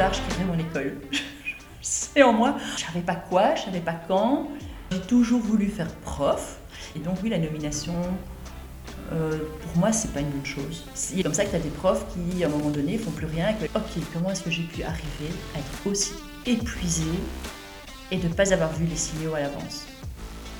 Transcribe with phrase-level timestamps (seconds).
[0.00, 0.96] tard, je quitterai mon école.
[1.82, 2.56] C'est en moi.
[2.76, 4.48] Je savais pas quoi, je savais pas quand.
[4.90, 6.58] J'ai toujours voulu faire prof.
[6.96, 7.92] Et donc oui, la nomination,
[9.12, 10.86] euh, pour moi, c'est pas une bonne chose.
[10.94, 13.26] C'est comme ça que tu as des profs qui, à un moment donné, font plus
[13.26, 13.52] rien.
[13.52, 16.12] Que, ok, comment est-ce que j'ai pu arriver à être aussi
[16.46, 17.04] épuisé
[18.10, 19.84] et de ne pas avoir vu les signaux à l'avance?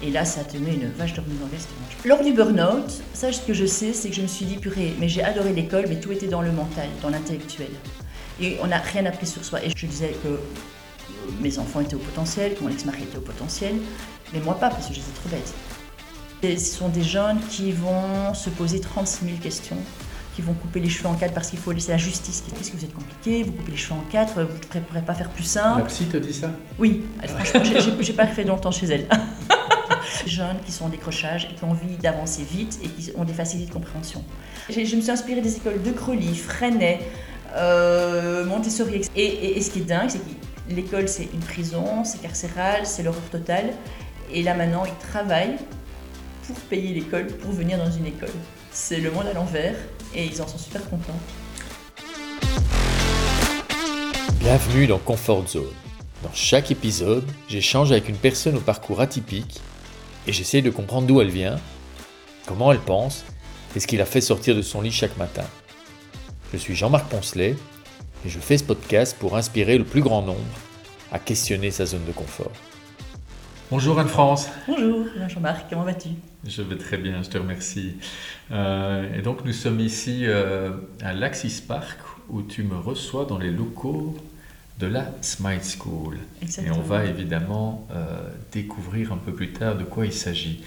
[0.02, 1.74] Et là, ça te met une vache de remise en question.
[2.04, 4.94] Lors du burn-out, ça, ce que je sais, c'est que je me suis dit, purée,
[5.00, 7.70] mais j'ai adoré l'école, mais tout était dans le mental, dans l'intellectuel.
[8.40, 9.62] Et on n'a rien appris sur soi.
[9.64, 10.38] Et je disais que
[11.40, 13.74] mes enfants étaient au potentiel, que mon ex-mari était au potentiel,
[14.32, 15.54] mais moi pas, parce que j'étais trop bête.
[16.42, 19.76] Et ce sont des jeunes qui vont se poser 36 000 questions,
[20.34, 22.42] qui vont couper les cheveux en quatre parce qu'il faut laisser la justice.
[22.56, 25.14] Qu'est-ce que vous êtes compliqué Vous coupez les cheveux en quatre, vous ne pourrez pas
[25.14, 25.80] faire plus simple.
[25.80, 26.50] La psy te dit ça?
[26.78, 27.62] Oui, franchement,
[28.00, 29.06] j'ai pas fait longtemps chez elle.
[30.26, 33.32] jeunes qui sont en décrochage et qui ont envie d'avancer vite et qui ont des
[33.32, 34.24] facilités de compréhension.
[34.68, 37.00] Je me suis inspirée des écoles de Crowley, Freinet,
[37.54, 39.02] euh, Montessori.
[39.16, 43.28] Et, ce qui est dingue, c'est que l'école, c'est une prison, c'est carcéral, c'est l'horreur
[43.30, 43.72] totale.
[44.32, 45.56] Et là, maintenant, ils travaillent
[46.46, 48.30] pour payer l'école, pour venir dans une école.
[48.70, 49.74] C'est le monde à l'envers
[50.14, 51.18] et ils en sont super contents.
[54.38, 55.64] Bienvenue dans Comfort Zone.
[56.22, 59.60] Dans chaque épisode, j'échange avec une personne au parcours atypique
[60.26, 61.58] et j'essaie de comprendre d'où elle vient,
[62.46, 63.24] comment elle pense
[63.74, 65.44] et ce qui la fait sortir de son lit chaque matin.
[66.52, 67.56] Je suis Jean-Marc Poncelet
[68.26, 70.40] et je fais ce podcast pour inspirer le plus grand nombre
[71.12, 72.50] à questionner sa zone de confort.
[73.70, 74.48] Bonjour Anne-France.
[74.66, 76.08] Bonjour Jean-Marc, comment vas-tu?
[76.44, 77.94] Je vais très bien, je te remercie.
[78.50, 81.98] Euh, et donc nous sommes ici euh, à l'Axis Park
[82.28, 84.16] où tu me reçois dans les locaux
[84.80, 86.18] de la Smile School.
[86.42, 90.64] Et on va évidemment euh, découvrir un peu plus tard de quoi il s'agit.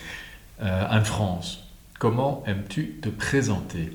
[0.61, 1.67] Euh, Anne-France,
[1.99, 3.91] comment aimes-tu te présenter?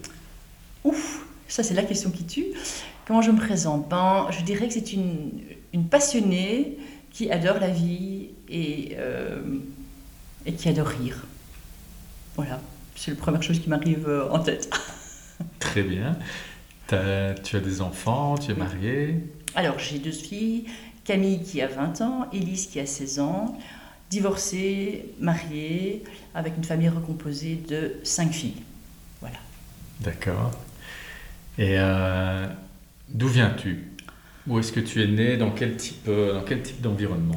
[0.84, 1.17] Ouf,
[1.48, 2.46] ça c'est la question qui tue.
[3.06, 3.88] Comment je me présente?
[3.88, 5.30] Ben, Je dirais que c'est une,
[5.72, 6.78] une, passionnée
[7.10, 9.40] qui adore la vie et, euh,
[10.44, 11.26] et qui adore rire.
[12.36, 12.60] Voilà,
[12.94, 14.70] c'est la première chose qui m'arrive euh, en tête.
[15.58, 16.18] Très bien.
[16.88, 19.16] tu as des enfants, tu es mariée?
[19.54, 20.66] Alors, j'ai deux filles,
[21.04, 23.58] Camille qui a 20 ans, Élise qui a 16 ans,
[24.10, 26.04] divorcée, mariée,
[26.34, 28.62] avec une famille recomposée de 5 filles.
[29.20, 29.38] Voilà.
[30.00, 30.52] D'accord.
[31.58, 32.46] Et euh,
[33.08, 33.92] d'où viens-tu?
[34.46, 35.36] Où est-ce que tu es né?
[35.36, 36.40] Dans quel type, euh,
[36.80, 37.36] d'environnement?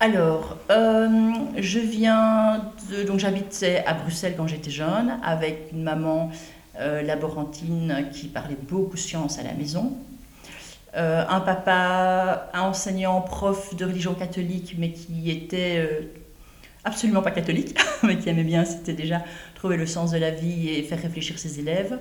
[0.00, 3.02] Alors, euh, je viens de.
[3.02, 6.30] Donc, j'habitais à Bruxelles quand j'étais jeune, avec une maman
[6.78, 9.96] laborantine qui parlait beaucoup science à la maison.
[10.96, 16.00] Euh, un papa, un enseignant, prof de religion catholique, mais qui était euh,
[16.84, 19.22] absolument pas catholique, mais qui aimait bien, c'était déjà
[19.54, 21.98] trouver le sens de la vie et faire réfléchir ses élèves.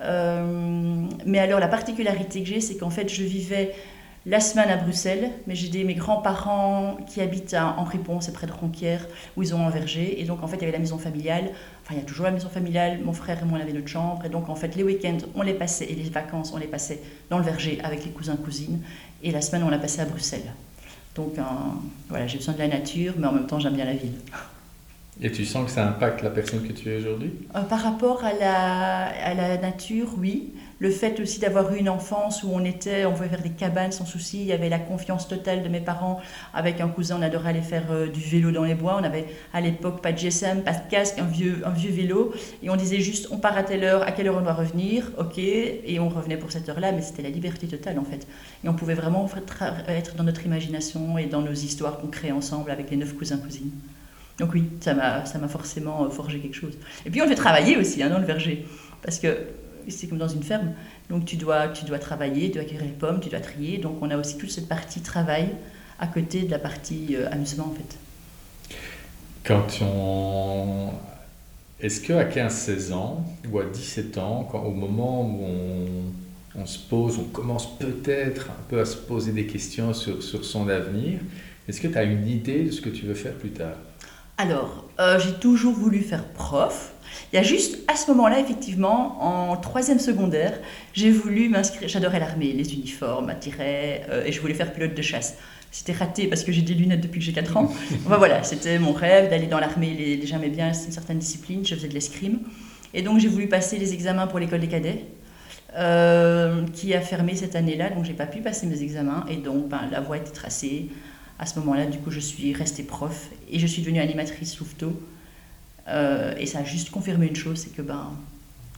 [0.00, 3.74] Euh, mais alors la particularité que j'ai, c'est qu'en fait, je vivais
[4.26, 8.46] la semaine à Bruxelles, mais j'ai mes grands-parents qui habitent à Henri Pont, c'est près
[8.46, 9.06] de Ronquière,
[9.36, 10.20] où ils ont un verger.
[10.20, 11.50] Et donc, en fait, il y avait la maison familiale.
[11.82, 13.00] Enfin, il y a toujours la maison familiale.
[13.04, 14.24] Mon frère et moi, on avait notre chambre.
[14.24, 17.02] Et donc, en fait, les week-ends, on les passait, et les vacances, on les passait
[17.28, 18.80] dans le verger avec les cousins, cousines.
[19.22, 20.52] Et la semaine, on l'a passé à Bruxelles.
[21.14, 21.34] Donc,
[22.08, 24.14] voilà, j'ai besoin de la nature, mais en même temps, j'aime bien la ville.
[25.22, 28.24] Et tu sens que ça impacte la personne que tu es aujourd'hui euh, Par rapport
[28.24, 30.52] à la, à la nature, oui
[30.84, 33.92] le fait aussi d'avoir eu une enfance où on était, on pouvait faire des cabanes
[33.92, 36.20] sans souci, il y avait la confiance totale de mes parents.
[36.52, 38.98] Avec un cousin, on adorait aller faire euh, du vélo dans les bois.
[39.00, 42.34] On avait à l'époque pas de GSM, pas de casque, un vieux, un vieux vélo.
[42.62, 45.10] Et on disait juste, on part à telle heure, à quelle heure on doit revenir,
[45.16, 45.38] ok.
[45.38, 48.26] Et on revenait pour cette heure-là, mais c'était la liberté totale en fait.
[48.64, 49.28] Et on pouvait vraiment
[49.88, 53.70] être dans notre imagination et dans nos histoires qu'on créait ensemble avec les neuf cousins-cousines.
[54.38, 56.76] Donc oui, ça m'a forcément euh, forgé quelque chose.
[57.06, 58.66] Et puis on fait travailler aussi hein, dans le verger.
[59.02, 59.36] Parce que
[59.88, 60.72] c'est comme dans une ferme.
[61.08, 63.78] Donc tu dois, tu dois travailler, tu dois cueillir les pommes, tu dois trier.
[63.78, 65.48] Donc on a aussi toute cette partie travail
[65.98, 67.98] à côté de la partie euh, amusement en fait.
[69.44, 70.90] Quand on...
[71.80, 76.78] Est-ce qu'à 15-16 ans ou à 17 ans, quand, au moment où on, on, se
[76.78, 81.18] pose, on commence peut-être un peu à se poser des questions sur, sur son avenir,
[81.68, 83.76] est-ce que tu as une idée de ce que tu veux faire plus tard?
[84.36, 86.92] Alors, euh, j'ai toujours voulu faire prof.
[87.32, 90.58] Il y a juste à ce moment-là, effectivement, en troisième secondaire,
[90.92, 91.88] j'ai voulu m'inscrire.
[91.88, 95.36] J'adorais l'armée, les uniformes, attirer, euh, et je voulais faire pilote de chasse.
[95.70, 97.72] C'était raté parce que j'ai des lunettes depuis que j'ai 4 ans.
[98.06, 100.20] Enfin voilà, c'était mon rêve d'aller dans l'armée.
[100.24, 102.40] J'aimais bien une certaine discipline, je faisais de l'escrime.
[102.92, 105.04] Et donc j'ai voulu passer les examens pour l'école des cadets.
[105.76, 109.68] Euh, qui a fermé cette année-là, donc j'ai pas pu passer mes examens et donc
[109.68, 110.88] ben, la voie était tracée.
[111.38, 115.00] À ce moment-là, du coup, je suis restée prof et je suis devenue animatrice Louveteau
[115.88, 118.12] euh, et ça a juste confirmé une chose, c'est que ben,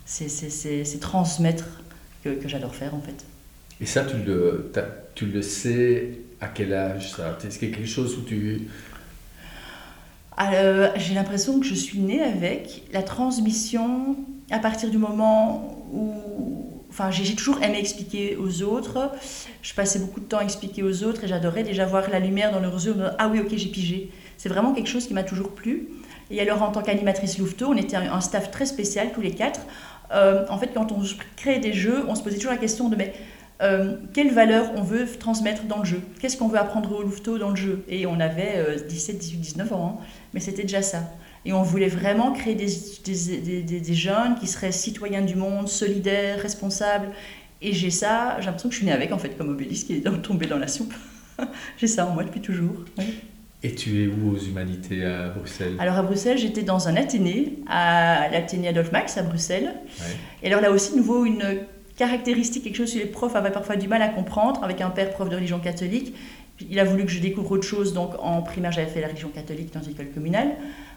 [0.07, 1.83] c'est transmettre
[2.25, 3.25] que, que j'adore faire en fait.
[3.81, 4.73] Et ça, tu le,
[5.15, 7.39] tu le sais à quel âge ça?
[7.45, 8.69] Est-ce qu'il y a quelque chose où tu...
[10.41, 14.17] Euh, j'ai l'impression que je suis née avec la transmission
[14.51, 16.66] à partir du moment où...
[16.99, 19.13] Enfin, j'ai toujours aimé expliquer aux autres.
[19.61, 22.53] Je passais beaucoup de temps à expliquer aux autres et j'adorais déjà voir la lumière
[22.53, 22.97] dans leurs yeux.
[23.19, 24.11] Ah oui, ok, j'ai pigé.
[24.39, 25.91] C'est vraiment quelque chose qui m'a toujours plu.
[26.31, 29.61] Et alors, en tant qu'animatrice Louveteau, on était un staff très spécial, tous les quatre.
[30.11, 31.03] Euh, en fait, quand on
[31.37, 33.13] créait des jeux, on se posait toujours la question de mais,
[33.61, 36.01] euh, quelle valeur on veut transmettre dans le jeu?
[36.19, 37.85] Qu'est-ce qu'on veut apprendre au Louveteau dans le jeu?
[37.91, 41.03] Et on avait 17, 18, 19 ans, hein, mais c'était déjà ça.
[41.47, 42.67] Et on voulait vraiment créer des,
[43.05, 47.11] des, des, des, jeunes qui seraient citoyens du monde, solidaires, responsables.
[47.63, 49.95] Et j'ai ça, j'ai l'impression que je suis née avec, en fait, comme Obélisque qui
[49.95, 50.93] est tombé dans la soupe.
[51.79, 52.85] j'ai ça en moi depuis toujours.
[53.63, 55.77] Et tu es où aux humanités à Bruxelles?
[55.79, 59.73] Alors à Bruxelles, j'étais dans un Athénée, à l'Athénée Adolphe Max à Bruxelles.
[60.43, 61.59] Et alors là aussi, nouveau, une
[61.97, 65.11] caractéristique, quelque chose que les profs avaient parfois du mal à comprendre, avec un père
[65.11, 66.13] prof de religion catholique.
[66.61, 69.29] Il a voulu que je découvre autre chose, donc en primaire, j'avais fait la religion
[69.29, 70.53] catholique dans une école communale.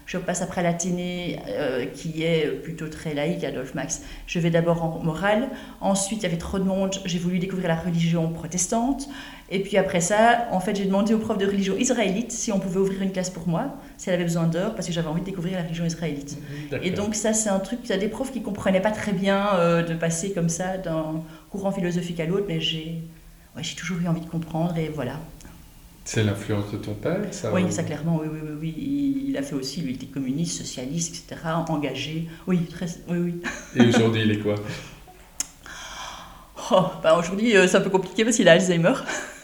[0.06, 4.02] Je passe après à l'Athénée, euh, qui est plutôt très laïque, Adolphe Max.
[4.26, 5.48] Je vais d'abord en morale.
[5.80, 6.96] Ensuite, il y avait trop de monde.
[7.04, 9.08] J'ai voulu découvrir la religion protestante.
[9.50, 12.58] Et puis après ça, en fait, j'ai demandé au prof de religion israélite si on
[12.58, 15.20] pouvait ouvrir une classe pour moi, si elle avait besoin d'heures, parce que j'avais envie
[15.20, 16.38] de découvrir la religion israélite.
[16.82, 19.12] Et donc ça, c'est un truc, il y a des profs qui comprenaient pas très
[19.12, 23.02] bien euh, de passer comme ça d'un courant philosophique à l'autre, mais j'ai
[23.56, 25.14] ouais, toujours eu envie de comprendre, et voilà.
[26.12, 29.54] C'est l'influence de ton père, ça Oui, ça clairement, oui, oui, oui, Il a fait
[29.54, 32.26] aussi, lui, il était communiste, socialiste, etc., engagé.
[32.48, 33.42] Oui, très, oui, oui.
[33.76, 34.56] Et aujourd'hui, il est quoi?
[36.72, 38.94] Oh, bah Aujourd'hui, euh, c'est un peu compliqué parce qu'il a Alzheimer.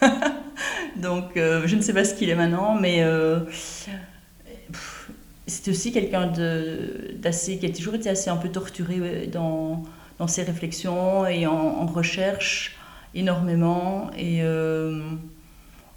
[0.97, 3.39] Donc, euh, je ne sais pas ce qu'il est maintenant, mais euh,
[5.45, 6.27] c'est aussi quelqu'un
[7.15, 9.83] d'assez, qui a toujours été assez un peu torturé dans,
[10.19, 12.75] dans ses réflexions et en, recherche
[13.15, 14.11] énormément.
[14.17, 14.43] Et.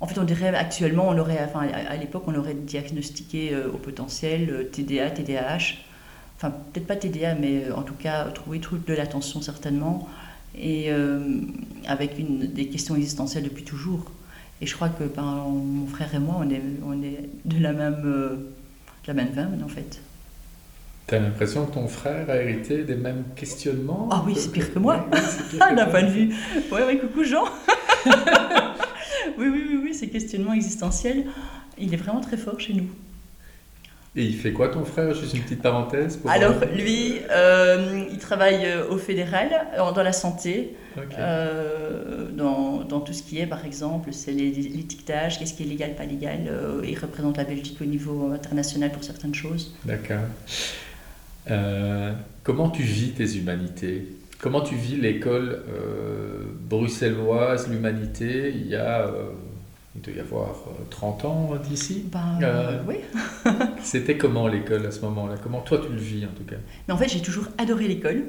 [0.01, 3.77] En fait, on dirait actuellement, on aurait, enfin, à l'époque, on aurait diagnostiqué euh, au
[3.77, 5.75] potentiel TDA, TDAH.
[6.37, 10.09] Enfin, peut-être pas TDA, mais euh, en tout cas, trouver trouble de l'attention certainement.
[10.59, 11.21] Et euh,
[11.87, 14.11] avec une, des questions existentielles depuis toujours.
[14.63, 17.73] Et je crois que ben, mon frère et moi, on est, on est de la
[17.73, 20.01] même, de la même veine, en fait.
[21.07, 24.73] Tu as l'impression que ton frère a hérité des mêmes questionnements Ah oui, c'est pire
[24.73, 25.07] que moi,
[25.59, 26.35] d'un point de vue.
[26.73, 27.45] Oui, oui, coucou Jean
[29.39, 31.27] oui, oui, oui, oui, ces questionnements existentiels,
[31.79, 32.89] il est vraiment très fort chez nous.
[34.17, 38.65] Et il fait quoi ton frère Juste une petite parenthèse Alors lui, euh, il travaille
[38.65, 40.75] euh, au fédéral, euh, dans la santé,
[42.37, 46.05] dans, dans, tout ce qui est, par exemple, c'est l'étiquetage, qu'est-ce qui est légal, pas
[46.05, 46.51] légal.
[46.85, 49.75] il représente la Belgique au niveau international pour certaines choses.
[49.85, 50.19] D'accord.
[52.43, 54.07] comment tu vis tes humanités?
[54.41, 59.33] Comment tu vis l'école euh, bruxelloise, l'humanité, il y a, euh,
[59.95, 60.55] il doit y avoir
[60.89, 62.39] 30 euh, ans d'ici ben,
[62.89, 62.97] Oui.
[63.83, 65.35] C'était comment l'école à ce moment-là?
[65.43, 66.57] Comment toi tu le vis en tout cas?
[66.89, 68.23] Mais En fait, j'ai toujours adoré l'école.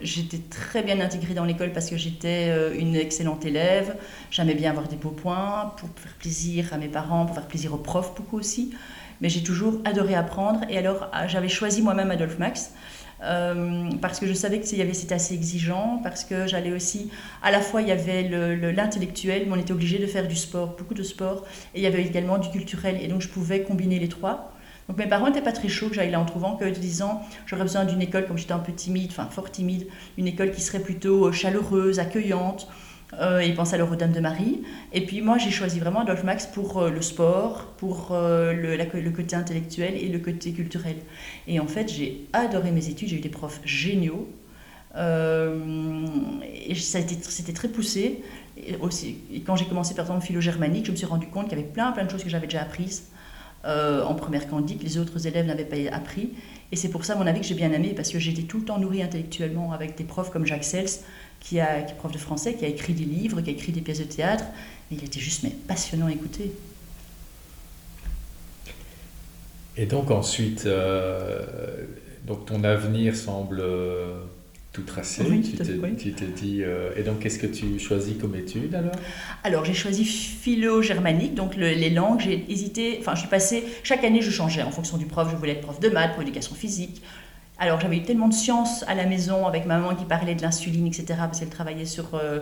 [0.00, 3.96] j'étais très bien intégrée dans l'école parce que j'étais une excellente élève.
[4.30, 7.74] J'aimais bien avoir des beaux points pour faire plaisir à mes parents, pour faire plaisir
[7.74, 8.72] aux profs, beaucoup aussi.
[9.20, 10.60] Mais j'ai toujours adoré apprendre.
[10.68, 12.72] Et alors, ah, j'avais choisi moi-même Adolphe Max.
[13.22, 17.10] Euh, parce que je savais que c'était assez exigeant, parce que j'allais aussi,
[17.42, 18.28] à la fois il y avait
[18.72, 21.44] l'intellectuel, mais on était obligé de faire du sport, beaucoup de sport,
[21.74, 24.52] et il y avait également du culturel, et donc je pouvais combiner les trois.
[24.88, 27.62] Donc mes parents n'étaient pas très chauds que j'aille là en trouvant que disant j'aurais
[27.62, 29.86] besoin d'une école, comme j'étais un peu timide, enfin fort timide,
[30.18, 32.68] une école qui serait plutôt euh, chaleureuse, accueillante,
[33.20, 34.62] euh, il pense à l'Eurodame de Marie.
[34.92, 39.10] Et puis moi, j'ai choisi vraiment Adolphe Max pour euh, le sport, pour euh, le,
[39.10, 40.96] côté intellectuel et le côté culturel.
[41.46, 44.28] Et en fait, j'ai adoré mes études, j'ai eu des profs géniaux.
[44.96, 48.22] et c'était très poussé.
[48.56, 51.60] Et aussi, quand j'ai commencé par exemple philo-germanique, je me suis rendu compte qu'il y
[51.60, 53.08] avait plein, plein de choses que j'avais déjà apprises
[53.64, 56.32] en première candide, les autres élèves n'avaient pas appris.
[56.72, 58.58] Et c'est pour ça, à mon avis, que j'ai bien aimé, parce que j'étais tout
[58.58, 60.88] le temps nourrie intellectuellement avec des profs comme Jacques Sels,
[61.42, 63.72] qui, a, qui est prof de français, qui a écrit des livres, qui a écrit
[63.72, 64.44] des pièces de théâtre.
[64.90, 66.52] Mais il était juste mais, passionnant à écouter.
[69.76, 71.40] Et donc ensuite, euh,
[72.26, 74.20] donc ton avenir semble euh,
[74.72, 75.24] tout tracé.
[75.98, 76.62] tu t'es dit.
[76.62, 78.92] Euh, et donc qu'est-ce que tu choisis comme étude alors?
[79.44, 82.20] Alors j'ai choisi philo-germanique, donc les langues.
[82.20, 82.98] J'ai hésité.
[83.00, 83.64] Enfin, je suis passée.
[83.82, 85.28] Chaque année, je changeais en fonction du prof.
[85.30, 87.02] Je voulais être prof de maths, pour l'éducation physique,
[87.62, 90.42] alors j'avais eu tellement de science à la maison avec ma maman qui parlait de
[90.42, 92.40] l'insuline, etc., parce qu'elle travaillait sur euh,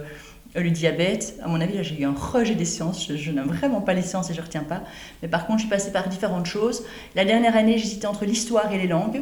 [0.54, 1.34] le diabète.
[1.42, 3.12] À mon avis, là j'ai eu un rejet des sciences.
[3.14, 4.82] Je, n'aime vraiment pas les sciences et je ne retiens pas.
[5.20, 6.84] Mais par contre, je suis passée par différentes choses.
[7.14, 9.20] La dernière année, j'hésitais entre l'histoire et les langues.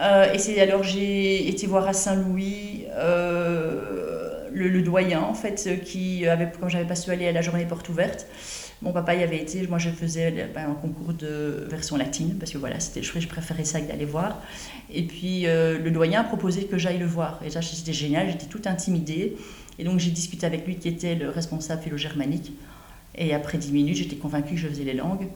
[0.00, 6.26] Euh, et c'est alors j'ai été voir à Saint-Louis euh, le, doyen, en fait, qui
[6.26, 8.26] avait, comme j'avais pas su aller à la journée porte ouverte,
[8.82, 12.50] mon papa y avait été, moi je faisais ben, un concours de version latine, parce
[12.50, 14.42] que voilà, c'était, je, je préférais ça que d'aller voir.
[14.92, 17.40] Et puis le doyen a proposé que j'aille le voir.
[17.44, 19.36] Et ça, c'était génial, j'étais toute intimidée.
[19.78, 22.52] Et donc j'ai discuté avec lui qui était le responsable philo-germanique.
[23.14, 25.28] Et après dix minutes, j'étais convaincue que je faisais les langues.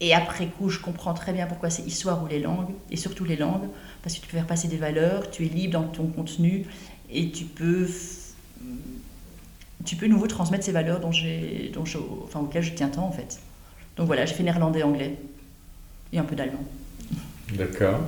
[0.00, 3.24] Et après coup, je comprends très bien pourquoi c'est histoire ou les langues, et surtout
[3.24, 3.68] les langues,
[4.02, 6.66] parce que tu peux faire passer des valeurs, tu es libre dans ton contenu,
[7.08, 7.86] et tu peux,
[9.84, 11.10] tu peux nouveau transmettre ces valeurs dont
[11.72, 11.84] dont
[12.24, 13.40] enfin, auxquelles je tiens tant en fait.
[13.96, 15.16] Donc voilà, j'ai fait néerlandais, anglais,
[16.12, 16.64] et un peu d'allemand.
[17.54, 18.00] D'accord.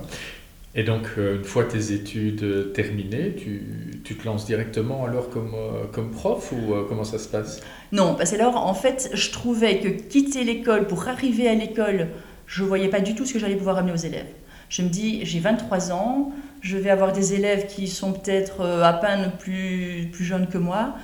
[0.76, 5.30] Et donc, euh, une fois tes études euh, terminées, tu, tu te lances directement alors
[5.30, 7.60] comme, euh, comme prof ou comment ça se passe?
[7.92, 12.08] Non, parce que alors, en fait, je trouvais que quitter l'école pour arriver à l'école,
[12.46, 14.26] je ne voyais pas du tout ce que j'allais pouvoir amener aux élèves.
[14.68, 18.94] Je me dis, j'ai 23 ans, je vais avoir des élèves qui sont peut-être à
[18.94, 20.96] peine plus, plus jeunes que moi,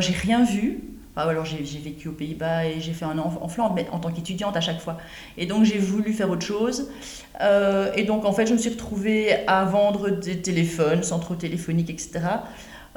[0.00, 0.80] j'ai rien vu,
[1.16, 4.10] alors j'ai vécu aux Pays-Bas et j'ai fait un an en Flandre, mais en tant
[4.10, 4.98] qu'étudiante à chaque fois.
[5.38, 6.90] Et donc j'ai voulu faire autre chose.
[7.40, 11.90] Euh, et donc en fait je me suis retrouvée à vendre des téléphones, centraux téléphoniques,
[11.90, 12.20] etc.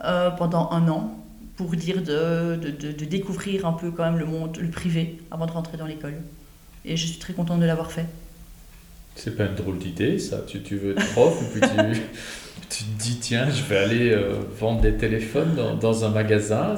[0.04, 1.16] Euh, pendant un an
[1.56, 5.48] pour dire de, de, de, découvrir un peu quand même le monde, le privé, avant
[5.48, 6.14] de rentrer dans l'école.
[6.86, 8.06] Et je suis très contente de l'avoir fait.
[9.16, 12.02] C'est pas une drôle d'idée ça, tu, tu veux être prof et puis tu...
[12.70, 16.76] tu te dis, tiens, je vais aller euh, vendre des téléphones dans, un magasin.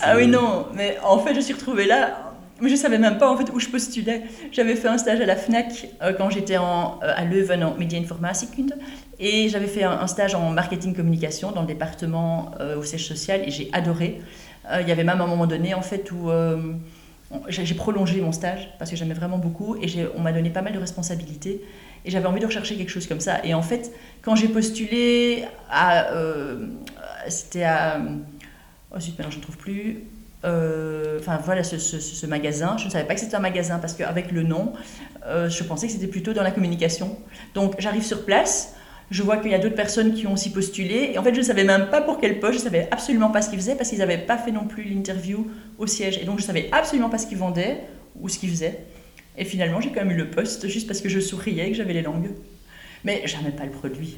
[0.00, 3.30] Ah oui, non, mais en fait, je suis retrouvée là, mais je savais même pas
[3.30, 4.24] en fait où je postulais.
[4.50, 8.00] J'avais fait un stage à la FNAC euh, quand j'étais euh, à Leuven en Media
[8.00, 8.72] Informatique
[9.20, 13.50] et j'avais fait un, stage en marketing communication dans le département au siège social et
[13.50, 14.20] j'ai adoré.
[14.80, 16.30] Il y avait même un moment donné en fait où
[17.48, 20.72] j'ai prolongé mon stage parce que j'aimais vraiment beaucoup et on m'a donné pas mal
[20.72, 21.62] de responsabilités
[22.08, 23.44] et j'avais envie de rechercher quelque chose comme ça.
[23.44, 26.10] Et en fait, quand j'ai postulé à.
[26.14, 26.66] Euh,
[27.28, 28.00] c'était à.
[28.90, 30.04] Oh zut, maintenant je ne trouve plus.
[30.44, 34.32] Euh, enfin voilà, ce, magasin, je ne savais pas que c'était un magasin parce qu'avec
[34.32, 34.72] le nom,
[35.26, 37.18] euh, je pensais que c'était plutôt dans la communication.
[37.52, 38.74] Donc j'arrive sur place,
[39.10, 41.10] je vois qu'il y a d'autres personnes qui ont aussi postulé.
[41.12, 43.28] Et en fait, je ne savais même pas pour quel poste, je ne savais absolument
[43.28, 45.46] pas ce qu'ils faisaient parce qu'ils n'avaient pas fait non plus l'interview
[45.76, 46.16] au siège.
[46.16, 47.80] Et donc, je ne savais absolument pas ce qu'ils vendaient
[48.18, 48.86] ou ce qu'ils faisaient.
[49.38, 51.76] Et finalement, j'ai quand même eu le poste juste parce que je souriais et que
[51.76, 52.30] j'avais les langues.
[53.04, 54.16] Mais j'aimais pas le produit.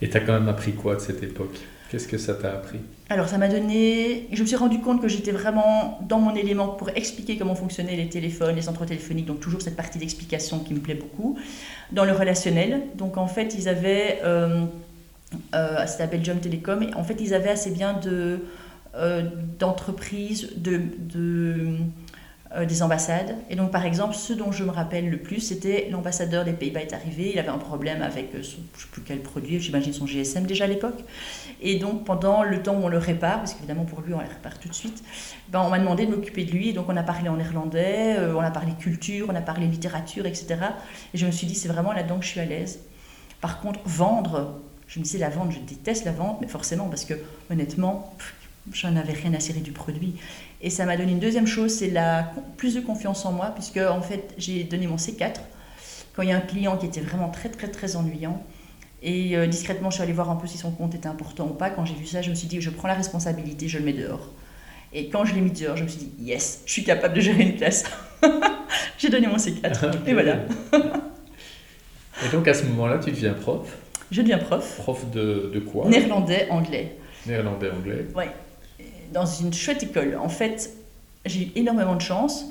[0.00, 1.58] Et tu as quand même appris quoi de cette époque?
[1.90, 2.78] Qu'est-ce que ça t'a appris?
[3.08, 4.28] Alors, ça m'a donné.
[4.32, 7.96] Je me suis rendu compte que j'étais vraiment dans mon élément pour expliquer comment fonctionnaient
[7.96, 11.38] les téléphones, les centres téléphoniques, donc toujours cette partie d'explication qui me plaît beaucoup.
[11.92, 14.20] Dans le relationnel, donc en fait, ils avaient.
[14.24, 14.64] Euh,
[15.54, 18.40] euh, c'était à Belgium Telecom, et en fait, ils avaient assez bien de.
[18.96, 19.24] Euh,
[19.58, 21.78] d'entreprises, de, de
[22.56, 23.36] euh, des ambassades.
[23.50, 26.82] Et donc, par exemple, ce dont je me rappelle le plus, c'était l'ambassadeur des Pays-Bas
[26.82, 27.32] est arrivé.
[27.32, 30.06] Il avait un problème avec, euh, son, je ne sais plus quel produit, j'imagine son
[30.06, 31.02] GSM déjà à l'époque.
[31.60, 34.28] Et donc, pendant le temps où on le répare, parce qu'évidemment pour lui on le
[34.28, 35.02] répare tout de suite,
[35.48, 36.68] ben, on m'a demandé de m'occuper de lui.
[36.68, 39.66] Et donc, on a parlé en néerlandais, euh, on a parlé culture, on a parlé
[39.66, 40.56] littérature, etc.
[41.12, 42.80] Et je me suis dit, c'est vraiment là-dedans que je suis à l'aise.
[43.40, 47.04] Par contre, vendre, je me disais, la vente, je déteste la vente, mais forcément, parce
[47.04, 47.14] que
[47.50, 48.14] honnêtement,
[48.72, 50.14] j'en avais rien à cirer du produit.
[50.64, 53.76] Et ça m'a donné une deuxième chose, c'est la plus de confiance en moi, puisque
[53.76, 55.34] en fait j'ai donné mon C4
[56.16, 58.42] quand il y a un client qui était vraiment très très très ennuyant.
[59.02, 61.52] Et euh, discrètement, je suis allée voir un peu si son compte était important ou
[61.52, 61.68] pas.
[61.68, 63.92] Quand j'ai vu ça, je me suis dit, je prends la responsabilité, je le mets
[63.92, 64.32] dehors.
[64.94, 67.20] Et quand je l'ai mis dehors, je me suis dit, yes, je suis capable de
[67.20, 67.84] gérer une classe.
[68.98, 69.98] j'ai donné mon C4.
[70.06, 70.46] Et voilà.
[72.24, 73.76] et donc à ce moment-là, tu deviens prof?
[74.10, 74.76] Je deviens prof.
[74.78, 75.90] Prof de, de quoi?
[75.90, 76.96] Néerlandais, anglais.
[77.26, 78.06] Néerlandais, anglais.
[78.16, 78.24] Oui
[79.12, 80.16] dans une chouette école.
[80.20, 80.72] En fait,
[81.26, 82.46] j'ai eu énormément de chance.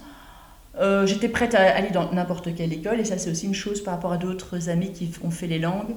[0.79, 3.83] Euh, j'étais prête à aller dans n'importe quelle école, et ça c'est aussi une chose
[3.83, 5.95] par rapport à d'autres amis qui ont fait les langues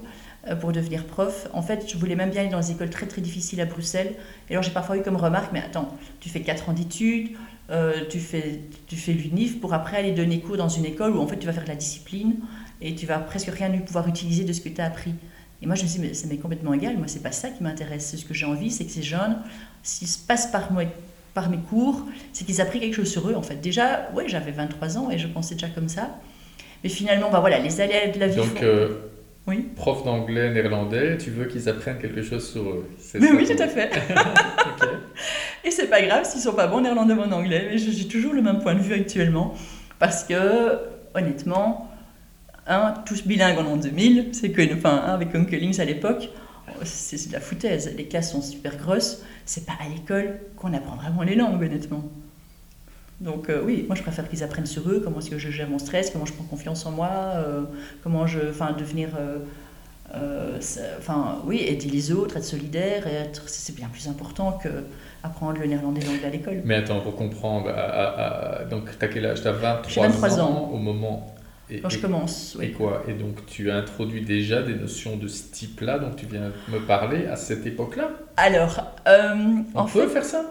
[0.48, 1.48] euh, pour devenir prof.
[1.54, 4.14] En fait, je voulais même bien aller dans des écoles très très difficiles à Bruxelles.
[4.50, 7.30] Et alors j'ai parfois eu comme remarque, mais attends, tu fais 4 ans d'études,
[7.70, 11.20] euh, tu fais, tu fais l'UNIF pour après aller donner cours dans une école où
[11.20, 12.36] en fait tu vas faire de la discipline
[12.82, 15.14] et tu vas presque rien pouvoir utiliser de ce que tu as appris.
[15.62, 16.96] Et moi, je me dit, mais ça m'est complètement égal.
[16.98, 18.14] Moi, c'est pas ça qui m'intéresse.
[18.16, 19.38] Ce que j'ai envie, c'est que ces jeunes,
[19.86, 20.84] s'ils se passent par, moi,
[21.34, 22.02] par mes cours,
[22.32, 23.56] c'est qu'ils apprennent quelque chose sur eux, en fait.
[23.56, 26.18] Déjà, ouais, j'avais 23 ans et je pensais déjà comme ça.
[26.84, 28.36] Mais finalement, bah voilà, les aléas de la vie.
[28.36, 28.98] Donc, euh,
[29.46, 29.68] oui.
[29.76, 32.88] prof d'anglais, néerlandais, tu veux qu'ils apprennent quelque chose sur eux.
[33.14, 33.90] Mais oui, tout à fait.
[35.64, 37.68] Et c'est pas grave s'ils sont pas bons néerlandais ou en anglais.
[37.70, 39.54] Mais j'ai toujours le même point de vue actuellement.
[39.98, 40.78] Parce que,
[41.14, 41.90] honnêtement,
[42.68, 46.30] Hein, tous bilingues en l'an 2000, c'est que, enfin, hein, avec Uncle à l'époque,
[46.84, 47.92] c'est de la foutaise.
[47.96, 49.22] Les classes sont super grosses.
[49.44, 52.04] C'est pas à l'école qu'on apprend vraiment les langues, honnêtement.
[53.20, 55.70] Donc euh, oui, moi je préfère qu'ils apprennent sur eux, comment est-ce que je gère
[55.70, 57.62] mon stress, comment je prends confiance en moi, euh,
[58.02, 59.08] comment je, enfin, devenir,
[60.98, 64.68] enfin, oui, aider les autres, être solidaire, être, c'est bien plus important que
[65.22, 66.60] apprendre le néerlandais à l'école.
[66.64, 67.70] Mais attends, pour comprendre,
[68.70, 69.40] donc tu as quel âge?
[69.40, 71.35] Tu as 23, 23 ans, au moment
[71.68, 72.66] et, Quand je commence, oui.
[72.66, 73.02] Et quoi?
[73.08, 76.78] Et donc tu as introduit déjà des notions de ce type-là, donc tu viens me
[76.78, 78.10] parler à cette époque-là?
[78.36, 79.34] Alors, euh,
[79.74, 80.44] on peut faire ça?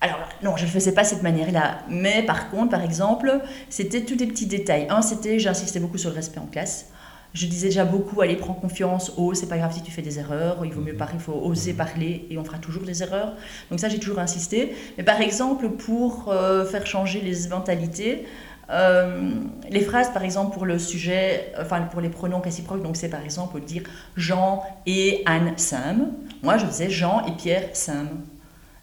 [0.00, 1.78] Alors non, je ne le faisais pas de cette manière-là.
[1.88, 3.40] Mais par contre, par exemple,
[3.70, 4.86] c'était tous des petits détails.
[4.90, 6.90] Un, c'était, j'insistais beaucoup sur le respect en classe.
[7.32, 10.18] Je disais déjà beaucoup, allez, prends confiance, oh, c'est pas grave si tu fais des
[10.18, 10.98] erreurs, il vaut mieux mhm.
[10.98, 11.76] parler, il faut oser mhm.
[11.76, 13.34] parler et on fera toujours des erreurs.
[13.70, 14.74] Donc ça, j'ai toujours insisté.
[14.96, 18.26] Mais par exemple, pour euh, faire changer les mentalités,
[18.70, 19.30] euh,
[19.70, 23.22] les phrases, par exemple, pour le sujet, enfin pour les pronoms réciproques, donc c'est par
[23.22, 23.82] exemple dire
[24.16, 26.12] Jean et Anne Sam.
[26.42, 28.08] Moi, je faisais Jean et Pierre Sam.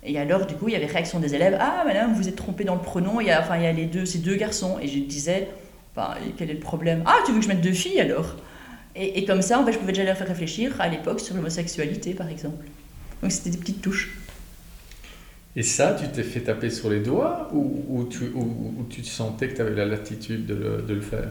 [0.06, 2.66] Et alors, du coup, il y avait réaction des élèves Ah, madame, vous êtes trompée
[2.66, 4.78] dans le pronom, il y a, enfin, il y a les deux, ces deux garçons.
[4.82, 5.48] Et je disais
[5.96, 7.04] bah, quel est le problème?
[7.06, 8.36] Ah, tu veux que je mette deux filles alors?
[8.96, 12.14] Et, comme ça, en fait, je pouvais déjà leur faire réfléchir à l'époque sur l'homosexualité,
[12.14, 12.64] par exemple.
[13.22, 14.20] Donc c'était des petites touches.
[15.56, 19.62] Et ça, tu t'es fait taper sur les doigts ou, tu, ou, sentais que tu
[19.62, 21.30] avais la latitude de le, de le, faire?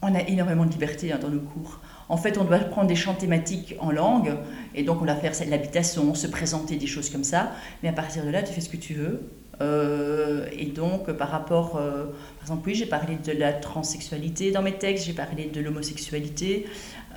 [0.00, 1.80] On a énormément de liberté hein, dans nos cours.
[2.08, 4.34] En fait, on doit prendre des champs thématiques en langue,
[4.74, 7.52] et donc on va faire l'habitation, se présenter, des choses comme ça.
[7.82, 9.20] Mais à partir de là, tu fais ce que tu veux.
[9.60, 14.62] Euh, et donc, par rapport, euh, par exemple, oui, j'ai parlé de la transsexualité dans
[14.62, 16.66] mes textes, j'ai parlé de l'homosexualité,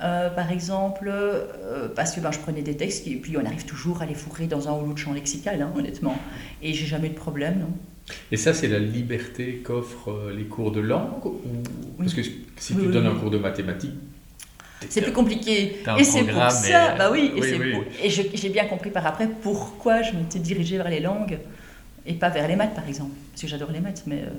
[0.02, 1.12] euh, par exemple,
[1.96, 4.46] parce que ben, je prenais des textes et puis on arrive toujours à les fourrer
[4.46, 6.16] dans un ou l'autre champ lexical, hein, honnêtement.
[6.62, 7.70] Et j'ai jamais eu de problème, non.
[8.32, 11.40] Et ça, c'est la liberté qu'offrent les cours de langue ou...
[11.98, 13.92] Parce que si tu donnes un cours de mathématiques,
[14.88, 15.78] c'est plus compliqué.
[15.98, 20.12] Et c'est pour ça, bah oui, et, et j'ai bien compris par après pourquoi je
[20.12, 21.40] m'étais dirigée vers les langues
[22.08, 23.12] et pas vers les maths, par exemple.
[23.30, 24.30] Parce que j'adore les maths, mais euh,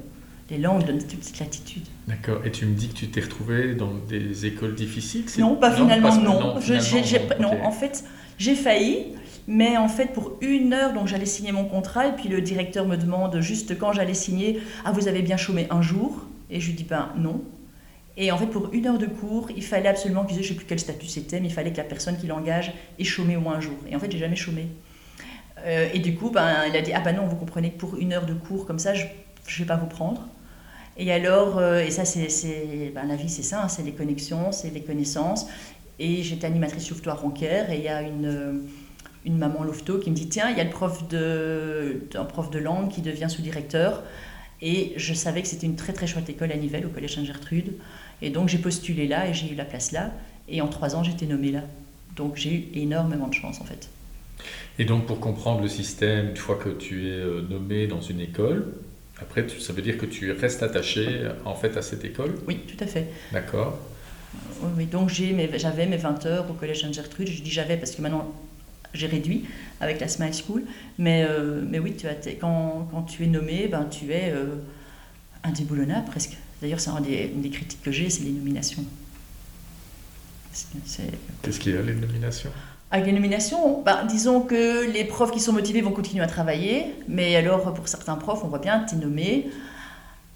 [0.50, 1.84] les langues donnent une petite latitude.
[2.08, 2.42] D'accord.
[2.46, 6.16] Et tu me dis que tu t'es retrouvé dans des écoles difficiles Non, pas finalement,
[6.16, 6.56] non.
[7.40, 8.04] non, en fait,
[8.38, 9.06] j'ai failli.
[9.48, 12.86] Mais en fait, pour une heure, donc j'allais signer mon contrat, et puis le directeur
[12.86, 16.28] me demande juste quand j'allais signer Ah, vous avez bien chômé un jour?
[16.52, 17.42] Et je lui dis Ben non.
[18.16, 20.54] Et en fait, pour une heure de cours, il fallait absolument qu'ils je ne sais
[20.54, 23.40] plus quel statut c'était, mais il fallait que la personne qui l'engage ait chômé au
[23.40, 23.78] moins un jour.
[23.90, 24.68] Et en fait, j'ai jamais chômé.
[25.66, 27.98] Euh, et du coup, ben, il a dit Ah ben non, vous comprenez que pour
[27.98, 30.28] une heure de cours comme ça, je ne vais pas vous prendre.
[30.98, 34.52] Et alors, euh, et ça, c'est, ben, la vie, c'est ça, hein, c'est les connexions,
[34.52, 35.48] c'est les connaissances.
[36.00, 38.62] Et j'étais animatrice louveteau à Ronquière, et il y a une,
[39.26, 42.52] une maman louveteau qui me dit Tiens, il y a le prof de, un prof
[42.52, 44.04] de langue qui devient sous-directeur.
[44.62, 47.76] Et je savais que c'était une très très chouette école à Nivelles, au Collège Saint-Gertrude.
[48.22, 50.12] Et donc j'ai postulé là et j'ai eu la place là.
[50.50, 51.62] Et en trois ans, j'étais nommée là.
[52.16, 53.90] Donc j'ai eu énormément de chance en fait.
[54.80, 58.22] Et donc, pour comprendre le système, une fois que tu es euh, nommé dans une
[58.22, 58.74] école,
[59.22, 62.36] après, ça veut dire que tu restes attaché en fait à cette école?
[62.48, 63.08] Oui, tout à fait.
[63.34, 63.78] D'accord.
[64.78, 67.28] Oui, donc j'avais mes 20 heures au collège Sainte-Gertrude.
[67.28, 68.34] Je dis j'avais parce que maintenant
[68.94, 69.46] j'ai réduit
[69.82, 70.64] avec la Smile School.
[70.98, 74.56] Mais, euh, mais oui, tu as, quand, quand, tu es nommé, ben, tu es euh,
[75.44, 76.38] indéboulonnable presque.
[76.62, 78.84] D'ailleurs, c'est une des critiques que j'ai, c'est les nominations.
[81.44, 82.52] Qu'est-ce qu'il y a, les nominations?
[82.92, 86.96] Avec les nominations, bah, disons que les profs qui sont motivés vont continuer à travailler,
[87.08, 89.50] mais alors pour certains profs, on voit bien, tu es nommé,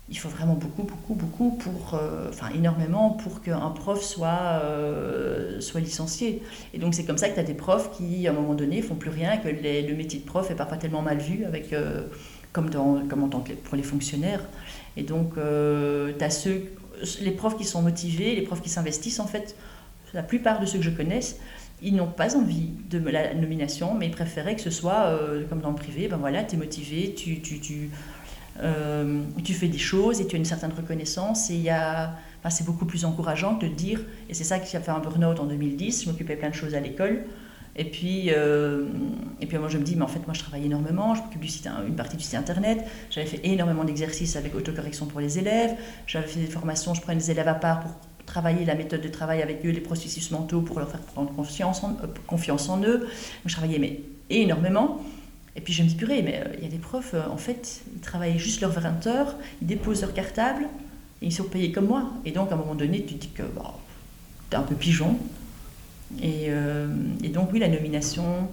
[0.09, 5.59] il faut vraiment beaucoup, beaucoup, beaucoup, pour, euh, enfin énormément pour qu'un prof soit, euh,
[5.61, 6.43] soit licencié.
[6.75, 8.83] Et donc c'est comme ça que tu as des profs qui, à un moment donné,
[8.83, 12.01] font plus rien, que le métier de prof est parfois tellement mal vu, avec, euh,
[12.51, 14.41] comme, dans, comme en tant que pour les fonctionnaires.
[14.95, 16.65] Et donc tu as ceux,
[17.21, 19.55] les profs qui sont motivés, les profs qui s'investissent, en fait,
[20.13, 21.39] la plupart de ceux que je connaisse,
[21.81, 25.59] ils n'ont pas envie de la nomination, mais ils préféraient que ce soit euh, comme
[25.59, 27.89] dans le privé, ben voilà, tu es motivé, tu, tu, tu,
[28.61, 31.49] euh, tu, fais des choses et tu as une certaine reconnaissance.
[31.49, 32.15] Et y a,
[32.49, 35.45] c'est beaucoup plus encourageant de dire, et c'est ça qui a fait un burn-out en
[35.45, 37.23] 2010, je m'occupais plein de choses à l'école.
[37.75, 38.85] Et puis, euh,
[39.41, 41.41] et puis moi je me dis, mais en fait moi je travaille énormément, je m'occupe
[41.41, 45.39] du site, une partie du site internet, j'avais fait énormément d'exercices avec autocorrection pour les
[45.39, 47.91] élèves, j'avais fait des formations, je prenais les élèves à part pour
[48.25, 51.83] travailler la méthode de travail avec eux, les processus mentaux pour leur faire prendre confiance
[51.83, 53.07] en, euh, confiance en eux.
[53.45, 55.03] je travaillais mais, énormément.
[55.55, 57.37] Et puis je me dis, purée, mais euh, il y a des profs, euh, en
[57.37, 60.63] fait, ils travaillent juste leurs 20 heures, ils déposent leur cartable,
[61.21, 62.11] et ils sont payés comme moi.
[62.25, 63.75] Et donc à un moment donné, tu te dis que bah,
[64.49, 65.17] tu es un peu pigeon.
[66.21, 66.49] Et,
[67.23, 68.47] et, donc oui, la nomination,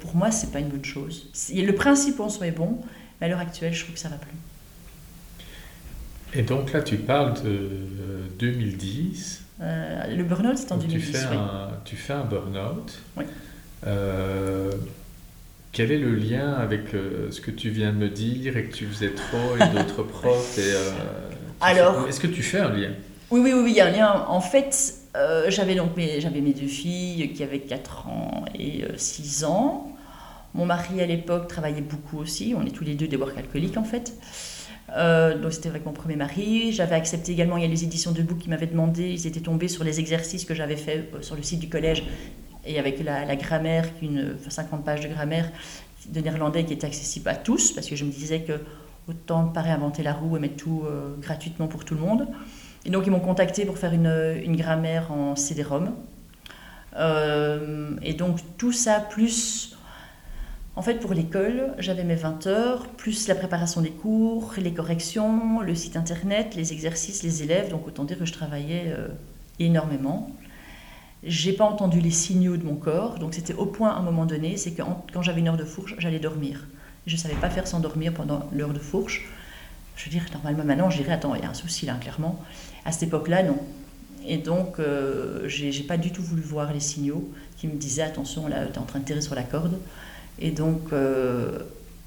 [0.00, 1.28] pour moi, c'est pas une bonne chose.
[1.52, 2.78] Le principe en soi est bon,
[3.20, 4.30] mais à l'heure actuelle, je trouve que ça va plus.
[6.34, 7.68] Et donc là, tu parles de
[8.38, 9.42] 2010.
[9.60, 11.06] Euh, euh, le burn-out, c'est en 2010.
[11.06, 12.98] Tu fais, un, tu fais un burn-out.
[13.16, 13.24] Oui.
[13.86, 14.70] Euh,
[15.72, 16.88] quel est le lien avec
[17.30, 20.58] ce que tu viens de me dire et que tu faisais trop et d'autres profs
[20.58, 20.74] et,
[21.60, 22.08] Alors.
[22.08, 22.90] Est-ce que tu fais un lien?
[23.30, 24.26] Oui, oui, oui, il y a un lien.
[24.28, 24.94] En fait,
[25.48, 29.88] j'avais donc mes, j'avais mes deux filles qui avaient 4 ans et 6 ans.
[30.54, 32.54] Mon mari à l'époque travaillait beaucoup aussi.
[32.56, 34.12] On est tous les deux des work alcooliques en fait.
[34.96, 36.72] Donc c'était avec mon premier mari.
[36.72, 39.40] J'avais accepté également, il y a les éditions de Book qui m'avaient demandé, ils étaient
[39.40, 42.04] tombés sur les exercices que j'avais fait sur le site du collège
[42.64, 45.50] et avec la, grammaire, une, 50 pages de grammaire
[46.08, 48.60] de néerlandais qui était accessible à tous, parce que je me disais que
[49.08, 50.84] autant pas réinventer la roue et mettre tout
[51.20, 52.28] gratuitement pour tout le monde.
[52.84, 55.92] Et donc ils m'ont contacté pour faire une, grammaire en CD-ROM.
[56.96, 59.76] Euh, et donc tout ça, plus...
[60.74, 65.60] En fait, pour l'école, j'avais mes 20 heures, plus la préparation des cours, les corrections,
[65.60, 67.70] le site internet, les exercices, les élèves.
[67.70, 69.08] Donc autant dire que je travaillais euh,
[69.58, 70.30] énormément.
[71.24, 74.24] J'ai pas entendu les signaux de mon corps, donc c'était au point à un moment
[74.24, 74.82] donné, c'est que
[75.12, 76.66] quand j'avais une heure de fourche, j'allais dormir.
[77.06, 79.28] Je savais pas faire sans dormir pendant l'heure de fourche.
[79.96, 82.42] Je veux dire, normalement, maintenant, je dirais, attends, il y a un souci là, clairement.
[82.84, 83.58] À cette époque-là, non.
[84.26, 88.48] Et donc, euh, j'ai pas du tout voulu voir les signaux qui me disaient, attention,
[88.48, 89.78] là, tu es en train de tirer sur la corde.
[90.38, 91.58] Et donc, euh,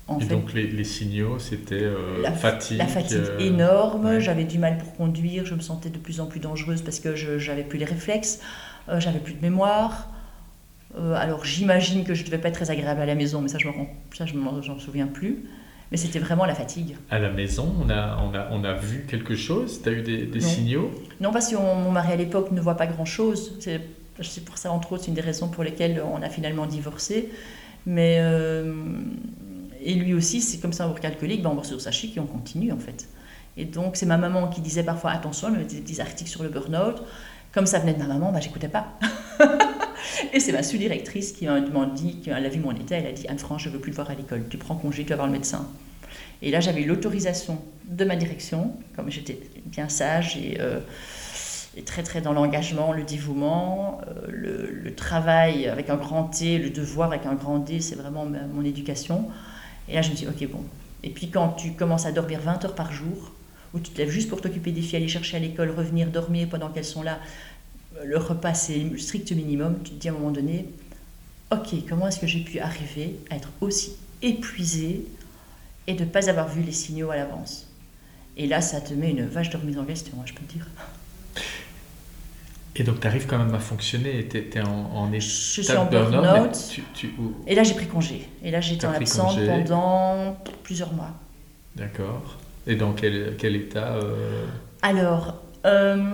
[0.07, 4.59] en et donc, les, les signaux, c'était euh, la fatigue La fatigue énorme, j'avais du
[4.59, 7.63] mal pour conduire, je me sentais de plus en plus dangereuse parce que je n'avais
[7.63, 8.39] plus les réflexes,
[8.97, 10.09] j'avais plus de mémoire.
[11.15, 13.57] alors, j'imagine que je ne devais pas être très agréable à la maison, mais ça,
[13.57, 15.45] je ne m'en souviens plus.
[15.91, 16.95] Mais c'était vraiment la fatigue.
[17.11, 19.81] À la maison, on a, on a, on a vu quelque chose?
[19.83, 20.91] Tu as eu des, des signaux?
[21.21, 23.59] Non, parce que mon mari à l'époque ne voit pas grand-chose.
[23.59, 27.29] C'est pour ça, entre autres, c'est une des raisons pour lesquelles on a finalement divorcé.
[27.85, 28.17] Mais.
[28.19, 28.73] Euh,
[29.81, 32.19] et lui aussi, c'est comme ça, on calculer, ben on va sur sa chic et
[32.19, 33.07] on continue en fait.
[33.55, 36.43] Et donc, c'est ma maman qui disait parfois attention, elle me mettait des articles sur
[36.43, 37.03] le burn-out.
[37.53, 38.99] Comme ça venait de ma maman, ben, j'écoutais pas.
[40.33, 43.27] et c'est ma sous-directrice qui m'a dit, qui a vu mon état, elle a dit
[43.27, 45.33] Anne-France, je veux plus te voir à l'école, tu prends congé, tu vas voir le
[45.33, 45.67] médecin.
[46.41, 50.79] Et là, j'avais l'autorisation de ma direction, comme j'étais bien sage et, euh,
[51.81, 57.09] très très dans l'engagement, le dévouement, euh, le, travail avec un grand T, le devoir
[57.11, 59.27] avec un grand D, c'est vraiment mon éducation.
[59.89, 60.63] Et là, je me dis, ok, bon.
[61.03, 63.33] Et puis quand tu commences à dormir 20 heures par jour,
[63.73, 66.47] où tu te lèves juste pour t'occuper des filles, aller chercher à l'école, revenir, dormir
[66.49, 67.19] pendant qu'elles sont là,
[68.03, 70.65] le repas c'est le strict minimum, tu te dis à un moment donné,
[71.51, 75.05] ok, comment est-ce que j'ai pu arriver à être aussi épuisée
[75.87, 77.67] et de ne pas avoir vu les signaux à l'avance?
[78.37, 80.67] Et là, ça te met une vache de remise en question, je peux te dire.
[82.77, 85.85] Et donc, tu arrives quand même à fonctionner, tu es, en, en Je suis en
[85.85, 86.81] burn-out.
[87.47, 88.27] Et là, j'ai pris congé.
[88.43, 91.11] Et là, j'étais en absence pendant plusieurs mois.
[91.75, 92.37] D'accord.
[92.67, 94.45] Et dans quel, quel état euh
[94.81, 95.35] Alors,
[95.65, 96.11] euh,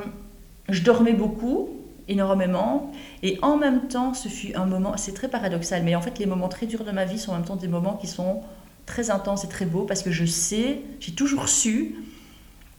[0.69, 1.69] je dormais beaucoup,
[2.07, 2.91] énormément,
[3.23, 6.25] et en même temps, ce fut un moment, c'est très paradoxal, mais en fait, les
[6.25, 8.41] moments très durs de ma vie sont en même temps des moments qui sont
[8.85, 11.95] très intenses et très beaux, parce que je sais, j'ai toujours su,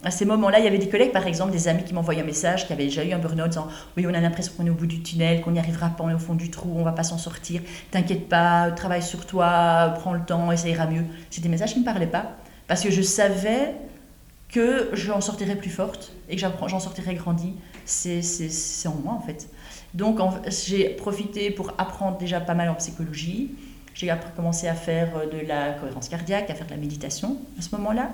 [0.03, 2.25] à ces moments-là, il y avait des collègues, par exemple, des amis qui m'envoyaient un
[2.25, 4.75] message, qui avaient déjà eu un burn-out, disant Oui, on a l'impression qu'on est au
[4.75, 6.91] bout du tunnel, qu'on n'y arrivera pas, on est au fond du trou, on va
[6.91, 7.61] pas s'en sortir,
[7.91, 11.03] t'inquiète pas, travaille sur toi, prends le temps et ça ira mieux.
[11.29, 12.37] C'est des messages qui ne me parlaient pas,
[12.67, 13.75] parce que je savais
[14.49, 19.49] que j'en sortirais plus forte et que j'en sortirais grandie c'est en moi en fait.
[19.93, 23.51] Donc j'ai profité pour apprendre déjà pas mal en psychologie.
[23.93, 27.61] J'ai commencé à faire euh, de la cohérence cardiaque, à faire de la méditation à
[27.61, 28.09] ce moment-là.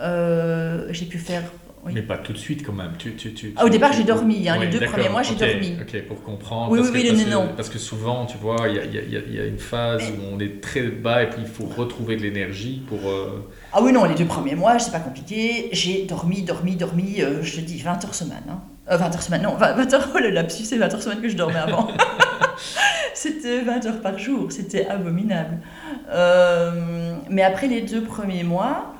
[0.00, 1.42] Euh, j'ai pu faire
[1.86, 2.92] Mais pas tout de suite quand même.
[2.98, 4.48] Tu, tu, tu, ah, au départ, j'ai dormi.
[4.48, 5.76] Hein, les deux premiers mois, j'ai dormi.
[5.80, 6.70] Ok, pour comprendre.
[6.70, 8.78] Oui, parce oui, que, oui, parce, non, que, parce que souvent, tu vois, il y
[8.78, 11.66] a, y, y a, une phase où on est très bas et puis il faut
[11.66, 13.10] retrouver de l'énergie pour.
[13.10, 15.68] Euh, ah oui, non, les deux premiers mois, c'est pas compliqué.
[15.72, 18.44] J'ai dormi, dormi, dormi, je te dis 20 heures semaine.
[18.48, 18.60] Hein.
[18.90, 21.28] 20 euh, heures semaine, non, 20 heures, oh le lapsus, c'est 20 heures semaine que
[21.28, 21.88] je dormais avant.
[23.14, 25.58] c'était 20 heures par jour, c'était abominable.
[26.10, 28.94] Euh, mais après les deux premiers mois,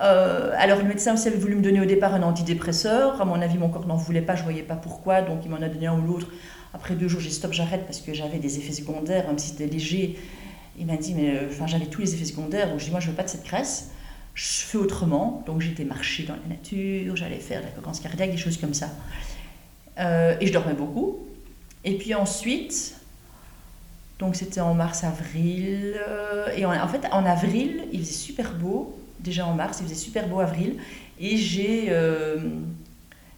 [0.00, 3.20] euh, alors le médecin aussi avait voulu me donner au départ un antidépresseur.
[3.20, 5.60] À mon avis, mon corps n'en voulait pas, je voyais pas pourquoi, donc il m'en
[5.60, 6.28] a donné un ou l'autre.
[6.72, 9.66] Après deux jours, j'ai stop, j'arrête parce que j'avais des effets secondaires, même si c'était
[9.66, 10.18] léger.
[10.78, 13.08] Il m'a dit, mais enfin, j'avais tous les effets secondaires, donc je dis, moi, je
[13.08, 13.90] veux pas de cette graisse.
[14.34, 15.42] Je fais autrement.
[15.46, 18.74] Donc j'étais marcher dans la nature, j'allais faire de la cohérence cardiaque, des choses comme
[18.74, 18.88] ça.
[19.98, 21.26] Euh, et je dormais beaucoup.
[21.84, 22.94] Et puis ensuite,
[24.18, 26.00] donc c'était en mars-avril.
[26.08, 28.98] Euh, et en, fait, en avril, il faisait super beau.
[29.22, 30.76] Déjà en mars, il faisait super beau avril.
[31.18, 31.36] Et
[31.90, 32.38] euh,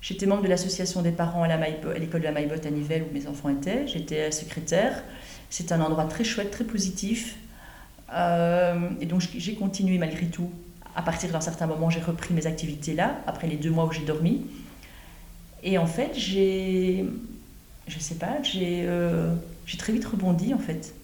[0.01, 3.27] j'étais membre de l'association des parents à, l'école de la Maillebotte à Nivelles où mes
[3.27, 3.87] enfants étaient.
[3.87, 5.03] J'étais secrétaire.
[5.51, 7.37] C'était un endroit très chouette, très positif.
[8.11, 10.51] et donc j'ai continué malgré tout.
[10.95, 13.93] À partir d'un certain moment, j'ai repris mes activités là, après les deux mois où
[13.93, 14.47] j'ai dormi.
[15.63, 17.05] Et en fait, j'ai.
[17.89, 19.35] Je sais pas, j'ai euh,
[19.67, 20.95] j'ai très vite rebondi en fait.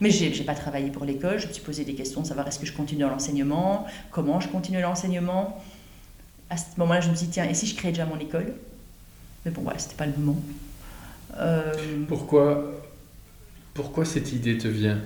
[0.00, 2.48] Mais j'ai n'ai pas travaillé pour l'école, je me suis posé des questions de savoir
[2.48, 5.62] est-ce que je continue dans l'enseignement, comment je continue l'enseignement.
[6.50, 8.54] À ce moment-là, je me suis dit, tiens, et si je créais déjà mon école?
[9.44, 10.40] Mais bon, voilà, c'était pas le moment.
[12.08, 12.72] Pourquoi,
[13.72, 15.00] pourquoi cette idée te vient?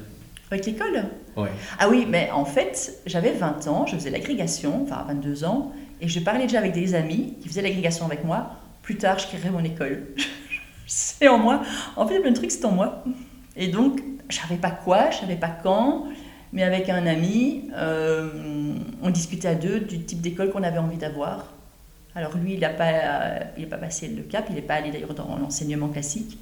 [0.50, 1.04] Avec l'école?
[1.36, 1.48] Oui.
[1.78, 6.08] Ah oui, mais en fait, j'avais 20 ans, je faisais l'agrégation, enfin 22 ans, et
[6.08, 8.50] je parlais déjà avec des amis qui faisaient l'agrégation avec moi.
[8.82, 10.06] Plus tard, je créerais mon école.
[10.86, 11.62] c'est en moi.
[11.96, 13.04] En fait, plein de trucs, c'est en moi.
[13.58, 16.06] Et donc, je savais pas quoi, je savais pas quand,
[16.52, 18.30] mais avec un ami, euh,
[19.02, 21.52] on discutait à deux du type d'école qu'on avait envie d'avoir.
[22.14, 25.14] Alors lui, il n'a pas, il pas passé le cap, il n'est pas allé d'ailleurs
[25.14, 26.38] dans l'enseignement classique.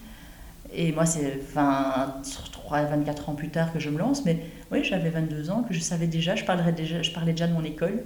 [0.74, 4.38] Et moi, c'est 23, 24 ans plus tard que je me lance, mais
[4.70, 7.54] oui, j'avais 22 ans, que je savais déjà, je, parlerais déjà, je parlais déjà de
[7.54, 8.02] mon école.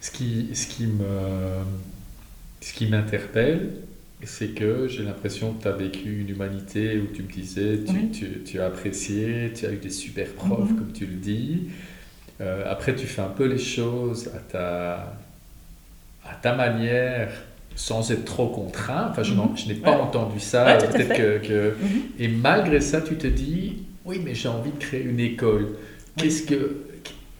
[0.00, 1.64] Ce qui, ce qui me,
[2.60, 3.70] ce qui m'interpelle,
[4.24, 7.80] c'est que j'ai l'impression que tu as vécu une humanité où tu me disais,
[8.12, 10.76] tu, tu, as apprécié, tu as eu des super profs, mhm.
[10.76, 11.68] comme tu le dis.
[12.40, 15.18] Euh, après, tu fais un peu les choses à ta,
[16.24, 17.30] à ta manière,
[17.74, 19.08] sans être trop contraint.
[19.10, 19.54] Enfin, je, mhm.
[19.68, 20.78] n'ai pas entendu ça.
[20.78, 22.02] Peut-être que, mhm.
[22.18, 25.76] Et malgré ça, tu te dis, oui, mais j'ai envie de créer une école.
[26.16, 26.85] Qu'est-ce que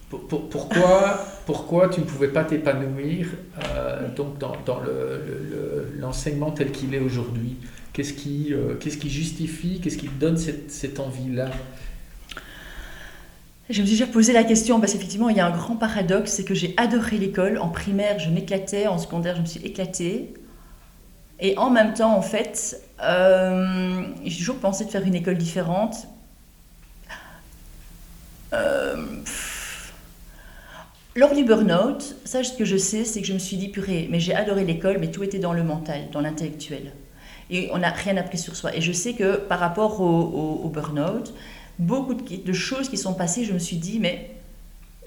[0.09, 3.27] pourquoi, pourquoi tu ne pouvais pas t'épanouir
[3.63, 4.55] euh, donc dans,
[5.99, 7.57] l'enseignement tel qu'il est aujourd'hui?
[7.91, 11.49] Qu'est-ce qui, euh, justifie, qu'est-ce qui donne cette, envie-là?
[13.69, 16.31] Je me suis déjà posé la question parce qu'effectivement, il y a un grand paradoxe,
[16.31, 17.57] c'est que j'ai adoré l'école.
[17.57, 20.33] En primaire, je m'éclatais, en secondaire, je me suis éclatée.
[21.41, 26.07] Et en même temps, en fait, euh, j'ai toujours pensé de faire une école différente.
[31.17, 34.07] Lors du burn-out, ça, ce que je sais, c'est que je me suis dit, purée,
[34.11, 36.93] mais j'ai adoré l'école, mais tout était dans le mental, dans l'intellectuel.
[37.49, 38.75] Et on n'a rien appris sur soi.
[38.75, 41.33] Et je sais que par rapport au, burn-out,
[41.79, 44.29] beaucoup de, choses qui sont passées, je me suis dit, mais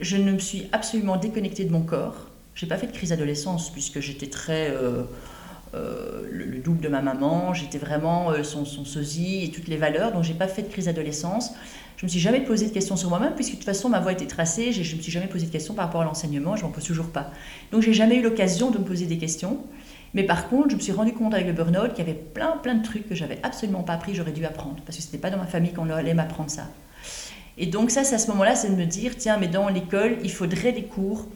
[0.01, 2.27] je ne me suis absolument déconnectée de mon corps.
[2.57, 4.70] J'ai pas fait de crise d'adolescence, puisque j'étais très.
[4.70, 5.05] Euh,
[5.75, 10.13] euh, le, double de ma maman, j'étais vraiment euh, son, sosie et toutes les valeurs,
[10.13, 11.53] donc j'ai pas fait de crise d'adolescence.
[11.97, 14.13] Je me suis jamais posé de questions sur moi-même, puisque de toute façon, ma voie
[14.13, 14.73] était tracée.
[14.73, 16.85] Je ne me suis jamais posé de questions par rapport à l'enseignement, je m'en pose
[16.85, 17.31] toujours pas.
[17.73, 19.59] Donc, j'ai jamais eu l'occasion de me poser des questions.
[20.15, 22.57] Mais par contre, je me suis rendu compte avec le burn-out qu'il y avait plein,
[22.57, 25.19] plein de trucs que j'avais absolument pas appris, j'aurais dû apprendre, parce que ce n'était
[25.19, 26.65] pas dans ma famille qu'on allait m'apprendre ça.
[27.59, 30.17] Et donc, ça, c'est à ce moment-là, c'est de me dire tiens, mais dans l'école,
[30.25, 31.27] il faudrait des cours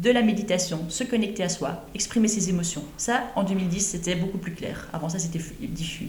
[0.00, 2.84] de la méditation, se connecter à soi, exprimer ses émotions.
[2.96, 4.88] Ça, en 2010, c'était beaucoup plus clair.
[4.92, 6.08] Avant ça, c'était diffus.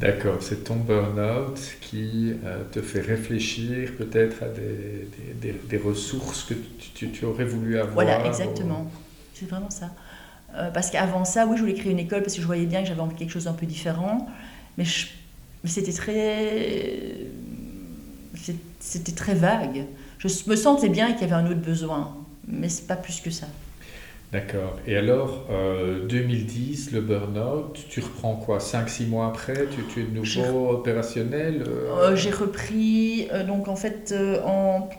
[0.00, 5.08] D'accord, c'est ton burn-out qui euh, te fait réfléchir peut-être à des,
[5.40, 6.54] des, des, ressources que
[6.94, 7.94] tu, tu, aurais voulu avoir.
[7.94, 8.88] Voilà, exactement.
[9.34, 9.90] C'est vraiment ça.
[10.54, 12.82] Euh, parce qu'avant ça, oui, je voulais créer une école parce que je voyais bien
[12.82, 14.28] que j'avais envie de quelque chose d'un peu différent,
[14.76, 14.84] mais,
[15.64, 17.26] c'était très,
[18.78, 19.84] c'était très vague.
[20.18, 22.16] Je me sentais bien qu'il y avait un autre besoin,
[22.48, 23.46] mais c'est pas plus que ça.
[24.32, 24.78] D'accord.
[24.86, 25.46] Et alors,
[26.08, 30.70] 2010, euh, le burn-out, tu reprends quoi 5-6 mois après tu, tu, es de nouveau
[30.70, 32.10] opérationnel euh?
[32.10, 34.90] Euh, J'ai repris, donc en fait, en...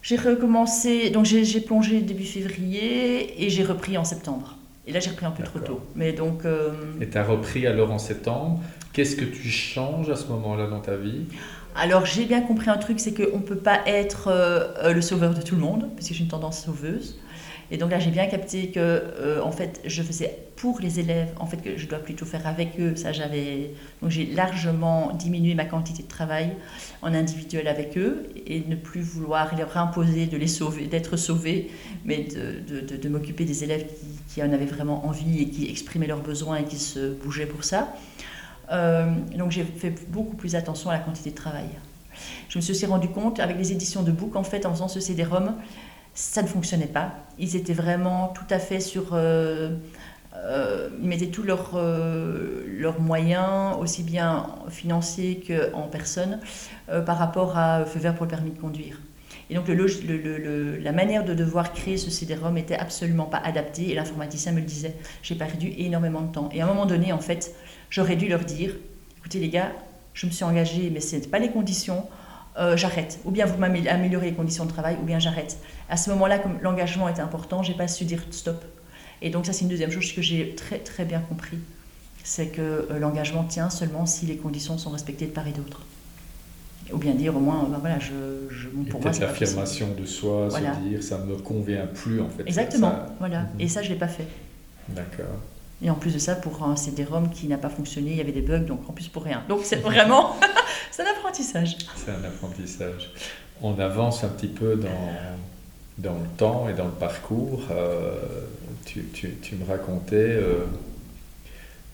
[0.00, 4.56] j'ai recommencé, donc j'ai plongé début février et j'ai repris en septembre.
[4.86, 5.80] Et là, j'ai repris un peu trop tôt.
[5.94, 6.44] Mais donc,
[7.00, 8.60] Et tu as repris alors en septembre.
[8.94, 11.26] Qu'est-ce que tu changes à ce moment-là dans ta vie?
[11.74, 14.30] Alors j'ai bien compris un truc, c'est qu'on ne peut pas être
[14.84, 17.16] le sauveur de tout le monde, parce que j'ai une tendance sauveuse.
[17.72, 21.30] Et donc là, j'ai bien capté que, euh, en fait, je faisais pour les élèves,
[21.40, 22.96] en fait, que je dois plutôt faire avec eux.
[22.96, 23.70] Ça, j'avais.
[24.02, 26.50] Donc j'ai largement diminué ma quantité de travail
[27.00, 31.70] en individuel avec eux et ne plus vouloir leur imposer de les sauver, d'être sauvés,
[32.04, 36.22] mais de, m'occuper des élèves qui, qui, en avaient vraiment envie et qui exprimaient leurs
[36.22, 37.94] besoins et qui se bougeaient pour ça.
[38.72, 39.06] Euh,
[39.36, 41.68] donc j'ai fait beaucoup plus attention à la quantité de travail.
[42.48, 44.88] Je me suis aussi rendu compte avec les éditions de book, en fait, en faisant
[44.88, 45.54] ce CD-ROM,
[46.14, 47.12] ça ne fonctionnait pas.
[47.38, 49.10] Ils étaient vraiment tout à fait sur...
[49.12, 49.70] Euh,
[50.34, 56.40] euh, ils mettaient tous leurs moyens, aussi bien financiers qu'en personne,
[57.06, 58.98] par rapport à Feu vert pour le permis de conduire.
[59.52, 64.52] Et donc la manière de devoir créer ce CD-ROM était absolument pas adaptée et l'informaticien
[64.52, 64.96] me le disait.
[65.22, 66.48] J'ai perdu énormément de temps.
[66.54, 67.54] Et à un moment donné, en fait,
[67.90, 68.74] j'aurais dû leur dire,
[69.18, 69.70] écoutez les gars,
[70.14, 72.06] je me suis engagée, mais ce n'étaient pas les conditions.
[72.56, 73.20] Euh, j'arrête.
[73.26, 75.58] Ou bien vous m'améliorez les conditions de travail, ou bien j'arrête.
[75.90, 78.64] À ce moment-là, comme l'engagement était important, j'ai pas su dire stop.
[79.20, 81.58] Et donc ça, c'est une deuxième chose que j'ai très très bien compris.
[82.24, 85.82] C'est que euh, l'engagement tient seulement si les conditions sont respectées de part et d'autre.
[86.92, 88.12] Ou bien dire au moins, ben voilà, je,
[88.50, 92.42] je pour moi, l'affirmation de soi, se dire ça ne me convient plus en fait.
[92.46, 93.40] Exactement, voilà.
[93.40, 93.60] Mhm.
[93.60, 94.26] Et ça, je l'ai pas fait.
[94.88, 95.40] D'accord.
[95.82, 98.32] Et en plus de ça, pour un CD-ROM qui n'a pas fonctionné, il y avait
[98.32, 99.42] des bugs, donc en plus pour rien.
[99.48, 100.36] Donc c'est vraiment,
[100.90, 101.76] c'est un apprentissage.
[101.96, 103.10] C'est un apprentissage.
[103.62, 104.88] On avance un petit peu dans,
[105.98, 107.62] dans le temps et dans le parcours.
[107.70, 108.14] Euh,
[108.84, 110.66] tu, tu, tu, me racontais, euh,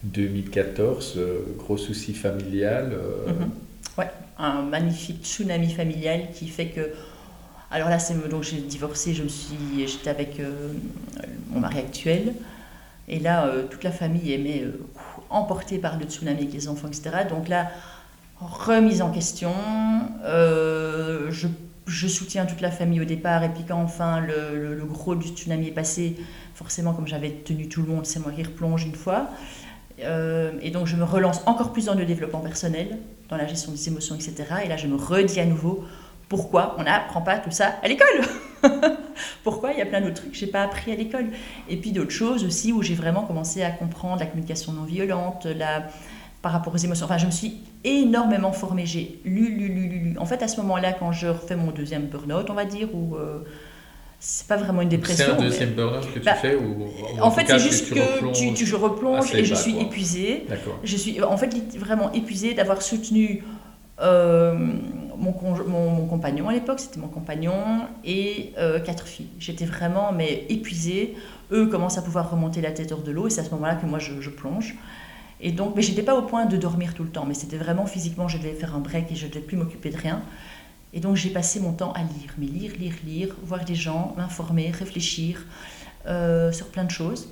[0.02, 1.18] 2014,
[1.58, 2.92] gros souci familial.
[3.26, 3.50] Mhm.
[3.98, 6.92] Ouais, un magnifique tsunami familial qui fait que
[7.70, 10.40] alors là, c'est donc j'ai divorcé, je me suis, j'étais avec
[11.50, 12.32] mon mari actuel,
[13.08, 14.64] et là, toute la famille aimait
[15.28, 17.10] emportée par le tsunami avec les enfants, etc.
[17.28, 17.70] Donc là,
[18.40, 19.52] remise en question.
[20.24, 21.48] Euh, je,
[21.86, 25.28] je, soutiens toute la famille au départ, et puis quand enfin le, le, gros du
[25.28, 26.16] tsunami est passé,
[26.54, 29.28] forcément, comme j'avais tenu tout le monde, c'est moi qui replonge une fois.
[30.02, 33.72] Euh, et donc je me relance encore plus dans le développement personnel, dans la gestion
[33.72, 34.44] des émotions, etc.
[34.64, 35.84] Et là, je me redis à nouveau
[36.28, 38.06] pourquoi on n'apprend pas tout ça à l'école
[39.44, 41.26] Pourquoi il y a plein d'autres trucs que j'ai pas appris à l'école
[41.68, 45.46] Et puis d'autres choses aussi où j'ai vraiment commencé à comprendre la communication non violente,
[45.46, 45.88] la,
[46.42, 47.06] par rapport aux émotions.
[47.06, 48.86] Enfin, je me suis énormément formée.
[48.86, 50.18] J'ai lu, lu, lu, lu, lu.
[50.18, 53.16] En fait, à ce moment-là, quand je refais mon deuxième burn-out, on va dire, ou
[53.16, 53.40] euh,
[54.20, 55.26] c'est pas vraiment une dépression.
[55.26, 56.86] C'est un deuxième burn-out que tu bah, fais ou,
[57.20, 60.46] En, fait, c'est juste que, tu, tu, je replonge et je suis épuisée.
[60.82, 63.44] Je suis en fait vraiment épuisée d'avoir soutenu
[64.00, 64.54] euh,
[65.16, 65.34] mon,
[65.66, 69.28] mon, compagnon à l'époque, c'était mon compagnon, et euh, quatre filles.
[69.38, 71.16] J'étais vraiment mais épuisée.
[71.50, 73.74] Eux commencent à pouvoir remonter la tête hors de l'eau, et c'est à ce moment-là
[73.74, 74.76] que moi je, plonge.
[75.40, 77.86] Et donc, mais j'étais pas au point de dormir tout le temps, mais c'était vraiment
[77.86, 80.22] physiquement, je devais faire un break et je ne devais plus m'occuper de rien.
[80.92, 84.14] Et donc j'ai passé mon temps à lire, mais lire, lire, lire, voir des gens,
[84.16, 85.44] m'informer, réfléchir
[86.06, 87.28] euh, sur plein de choses.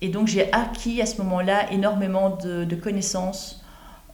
[0.00, 3.60] et donc j'ai acquis à ce moment-là énormément de, de connaissances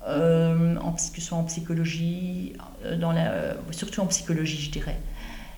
[0.09, 2.53] euh, en, que ce soit en psychologie,
[2.85, 4.97] euh, dans la, euh, surtout en psychologie, je dirais.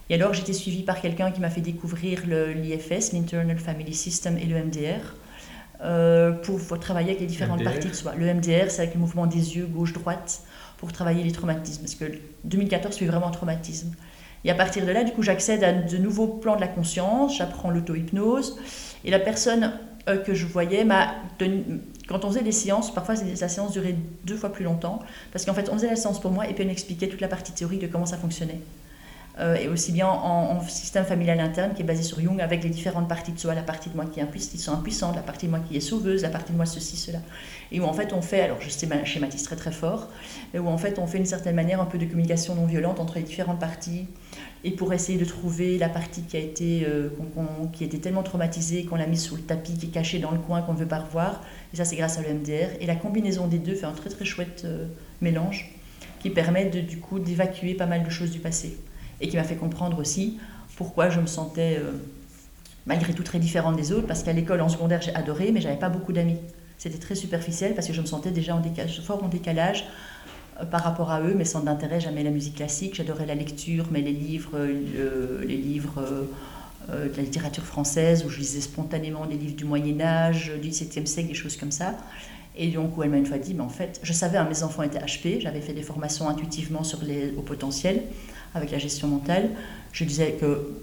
[0.08, 4.46] Et alors, j'étais suivie par quelqu'un qui m'a fait découvrir l'IFS, l'Internal Family System, et
[4.46, 5.14] le MDR,
[6.42, 8.14] pour, travailler avec les différentes parties de soi.
[8.16, 10.40] Le MDR, c'est avec le mouvement des yeux gauche-droite,
[10.78, 11.82] pour travailler les traumatismes.
[11.82, 12.04] Parce que
[12.44, 13.92] 2014, c'est vraiment un traumatisme.
[14.44, 17.36] Et à partir de là, du coup, j'accède à de nouveaux plans de la conscience,
[17.36, 18.56] j'apprends l'auto-hypnose,
[19.04, 19.72] et la personne
[20.24, 21.16] que je voyais m'a
[22.08, 25.54] quand on faisait des séances, parfois la séance durait deux fois plus longtemps, parce qu'en
[25.54, 27.80] fait, on faisait la séance pour moi et puis on expliquait toute la partie théorique
[27.80, 28.60] de comment ça fonctionnait.
[29.38, 32.70] Euh, et aussi bien en, système familial interne qui est basé sur Jung avec les
[32.70, 35.60] différentes parties de soi, la partie de moi qui est impuissante, la partie de moi
[35.60, 37.20] qui est sauveuse, la partie de moi ceci, cela.
[37.72, 38.68] Et où en fait on fait, alors je
[39.04, 40.08] schématise très très fort,
[40.52, 43.00] mais où en fait on fait une certaine manière un peu de communication non violente
[43.00, 44.06] entre les différentes parties
[44.64, 47.10] et pour essayer de trouver la partie qui a été, euh,
[47.72, 50.38] qui était tellement traumatisée qu'on l'a mise sous le tapis, qui est cachée dans le
[50.38, 51.42] coin, qu'on ne veut pas revoir.
[51.72, 52.70] Et ça, c'est grâce à l'EMDR.
[52.80, 54.86] Et la combinaison des deux fait un très très chouette euh,
[55.20, 55.72] mélange
[56.20, 58.76] qui permet de, du coup d'évacuer pas mal de choses du passé.
[59.20, 60.38] Et qui m'a fait comprendre aussi
[60.76, 61.92] pourquoi je me sentais euh,
[62.86, 65.76] malgré tout très différente des autres, parce qu'à l'école en secondaire j'ai adoré, mais j'avais
[65.76, 66.38] pas beaucoup d'amis.
[66.78, 69.84] C'était très superficiel parce que je me sentais déjà en décalage, fort en décalage
[70.60, 72.94] euh, par rapport à eux, mais sans d'intérêt, jamais la musique classique.
[72.94, 76.00] J'adorais la lecture, mais les livres, euh, les livres
[76.88, 80.68] euh, de la littérature française, où je lisais spontanément des livres du Moyen Âge, du
[80.68, 81.96] XVIIe siècle, des choses comme ça.
[82.56, 84.62] Et donc, où elle m'a une fois dit, mais en fait, je savais, hein, mes
[84.62, 88.02] enfants étaient HP, j'avais fait des formations intuitivement sur les hauts potentiels,
[88.54, 89.50] avec la gestion mentale.
[89.92, 90.74] Je disais que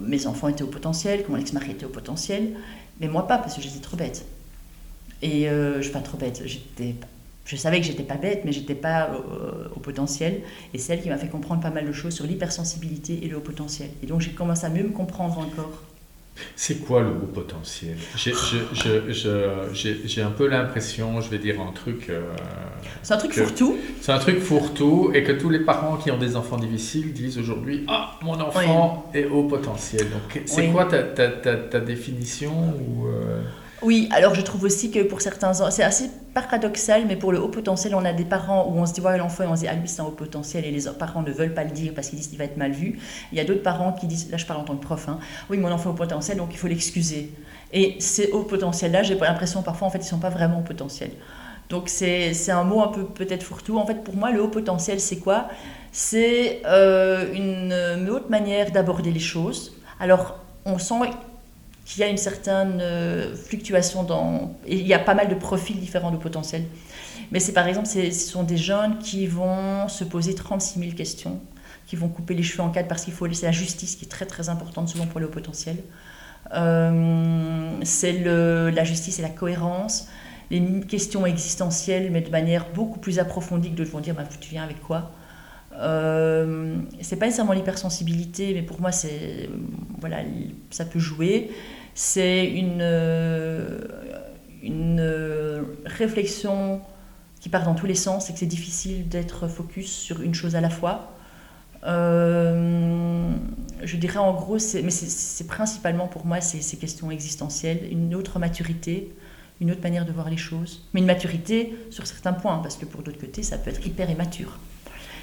[0.00, 2.54] mes enfants étaient au potentiel, que mon ex-mari était au potentiel,
[3.00, 4.26] mais moi pas, parce que j'étais trop bête.
[5.22, 6.94] Et je suis pas trop bête, j'étais
[7.48, 10.42] je savais que j'étais pas bête, mais j'étais pas euh, au potentiel.
[10.74, 13.38] Et c'est elle qui m'a fait comprendre pas mal de choses sur l'hypersensibilité et le
[13.38, 13.88] haut potentiel.
[14.02, 15.82] Et donc j'ai commencé à mieux me comprendre encore.
[16.54, 17.96] C'est quoi le haut potentiel?
[18.14, 18.32] J'ai
[20.22, 22.10] un peu l'impression, je vais dire un truc.
[22.10, 22.20] Euh,
[23.02, 23.78] c'est un truc fourre-tout.
[24.02, 27.38] C'est un truc fourre-tout et que tous les parents qui ont des enfants difficiles disent
[27.38, 30.06] aujourd'hui Ah, mon enfant est haut potentiel.
[30.10, 33.40] Donc c'est quoi ta, ta, ta, définition ou, euh,
[33.82, 37.48] oui, alors je trouve aussi que pour certains, c'est assez paradoxal, mais pour le haut
[37.48, 39.74] potentiel, on a des parents où on se dit, ouais, l'enfant, on se dit, ah
[39.74, 42.18] lui, c'est un haut potentiel, et les parents ne veulent pas le dire parce qu'ils
[42.18, 42.98] disent qu'il va être mal vu.
[43.32, 45.18] Il y a d'autres parents qui disent, là je parle en tant que prof, hein,
[45.50, 47.32] oui, mon enfant est au potentiel, donc il faut l'excuser.
[47.72, 50.62] Et ces hauts potentiels-là, j'ai l'impression parfois, en fait, ils ne sont pas vraiment au
[50.62, 51.10] potentiel.
[51.68, 53.78] Donc c'est un mot un peu peut-être fourre-tout.
[53.78, 55.48] En fait, pour moi, le haut potentiel, c'est quoi?
[55.92, 59.76] C'est euh, une, une autre manière d'aborder les choses.
[60.00, 60.94] Alors, on sent
[61.88, 64.54] qu'il y a une certaine euh, fluctuation dans...
[64.66, 66.64] Et il y a pas mal de profils différents de potentiel.
[67.32, 71.40] Mais c'est par exemple, ce sont des jeunes qui vont se poser 36 000 questions,
[71.86, 74.08] qui vont couper les cheveux en quatre parce qu'il faut laisser la justice qui est
[74.08, 75.76] très très importante souvent pour le potentiel.
[76.54, 80.08] Euh, c'est la justice et la cohérence,
[80.50, 84.50] les questions existentielles, mais de manière beaucoup plus approfondie que de vont dire bah, tu
[84.50, 85.12] viens avec quoi?
[85.80, 89.48] Euh, c'est pas nécessairement l'hypersensibilité, mais pour moi, c'est
[90.00, 90.18] voilà,
[90.70, 91.50] ça peut jouer
[91.98, 93.80] c'est une, euh,
[94.62, 96.80] une euh, réflexion
[97.40, 100.54] qui part dans tous les sens et que c'est difficile d'être focus sur une chose
[100.54, 101.12] à la fois.
[101.82, 103.32] Euh,
[103.82, 108.38] je dirais en gros, mais c'est principalement pour moi ces, ces questions existentielles, une autre
[108.38, 109.12] maturité,
[109.60, 112.84] une autre manière de voir les choses, mais une maturité sur certains points, parce que
[112.84, 114.60] pour d'autres côtés, ça peut être hyper immature.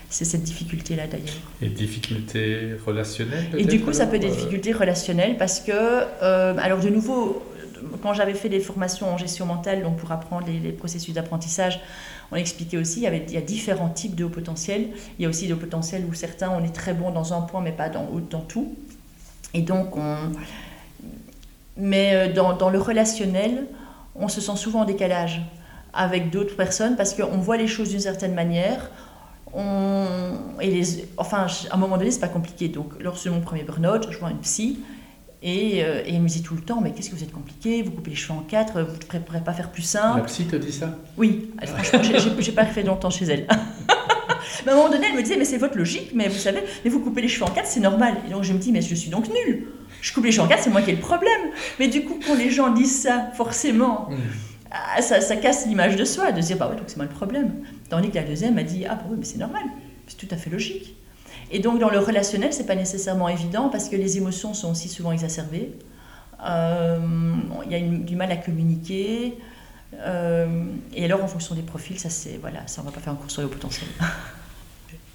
[0.10, 1.28] C'est cette difficulté-là d'ailleurs.
[1.62, 5.72] Et difficultés relationnelles Et du coup, ça peut être des euh, difficultés relationnelles parce que,
[5.72, 7.44] euh, alors de nouveau,
[8.02, 11.80] quand j'avais fait des formations en gestion mentale, donc pour apprendre les, processus d'apprentissage,
[12.32, 14.88] on expliquait aussi, il y, avait, il y a différents types de haut potentiel.
[15.20, 17.42] Il y a aussi des hauts potentiels où certains, on est très bon dans un
[17.42, 18.76] point, mais pas dans, dans tout.
[19.54, 20.18] Et donc, on...
[21.78, 23.68] Mais euh, dans, dans le relationnel,
[24.16, 25.42] on se sent souvent en décalage
[25.94, 28.90] avec d'autres personnes parce qu'on voit les choses d'une certaine manière.
[29.56, 32.68] On, et les, enfin, à un moment donné, c'est pas compliqué.
[32.68, 34.80] Donc, lors de mon premier burn-out, je vois une psy
[35.42, 37.82] et, euh, et, elle me dit tout le temps Mais qu'est-ce que vous êtes compliqué?
[37.84, 40.20] Vous coupez les cheveux en quatre, vous ne pourrez pas faire plus simple.
[40.20, 40.98] La psy te dit ça?
[41.18, 42.00] Oui, franchement,
[42.40, 43.48] j'ai pas fait longtemps chez elle.
[44.66, 46.64] mais à un moment donné, elle me disait Mais c'est votre logique, mais vous savez,
[46.84, 48.16] mais vous coupez les cheveux en quatre, c'est normal.
[48.28, 49.68] Et donc, je me dis Mais je suis donc nulle
[50.06, 51.42] je coupe les cheveux en quatre, c'est moi qui ai le problème.
[51.80, 54.16] Mais du coup, quand les gens disent ça, forcément, mm.
[54.70, 57.06] ah, ça, ça, casse l'image de soi, de se dire, bah oui, donc c'est moi
[57.06, 57.54] le problème.
[57.90, 59.64] Tandis que la deuxième a dit, ah bah oui, mais c'est normal,
[60.08, 60.96] c'est tout à fait logique.
[61.52, 64.90] Et donc, dans le relationnel, c'est pas nécessairement évident parce que les émotions sont aussi
[64.90, 65.72] souvent exacerbées.
[66.44, 67.00] Euh,
[67.66, 69.38] il y a du mal à communiquer.
[69.94, 73.14] Euh, et alors, en fonction des profils, ça, c'est voilà, ça, on va pas faire
[73.14, 73.90] un cours sur le potentiel.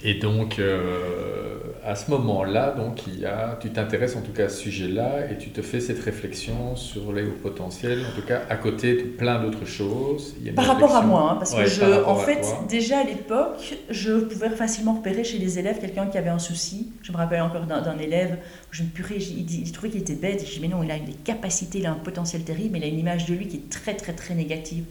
[0.02, 4.46] Et donc, euh, à ce moment-là, donc, il y a, tu t'intéresses en tout cas
[4.46, 8.26] à ce sujet-là et tu te fais cette réflexion sur les hauts potentiels, en tout
[8.26, 10.36] cas à côté de plein d'autres choses.
[10.56, 14.50] par rapport à moi, hein, parce que je, en fait, déjà à l'époque, je pouvais
[14.50, 16.92] facilement repérer chez les élèves quelqu'un qui avait un souci.
[17.02, 18.38] Je me rappelle encore d'un élève
[18.70, 20.46] où je me purais, il, il, trouvait qu'il était bête.
[20.46, 22.84] Je dis, mais non, il a des capacités, il a un potentiel terrible, mais il
[22.84, 24.84] a une image de lui qui est très, très, très négative.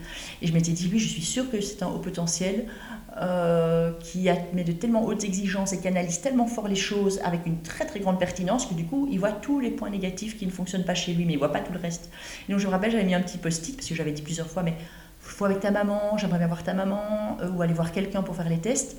[0.43, 2.65] Et je m'étais dit, oui, je suis sûre que c'est un haut potentiel.
[3.21, 7.45] Euh, qui met de tellement hautes exigences et qui analyse tellement fort les choses avec
[7.45, 10.45] une très très grande pertinence que du coup il voit tous les points négatifs qui
[10.45, 12.09] ne fonctionnent pas chez lui mais il voit pas tout le reste.
[12.47, 14.47] Et donc je me rappelle j'avais mis un petit post-it parce que j'avais dit plusieurs
[14.47, 14.73] fois mais
[15.19, 18.37] faut avec ta maman, j'aimerais bien voir ta maman euh, ou aller voir quelqu'un pour
[18.37, 18.95] faire les tests.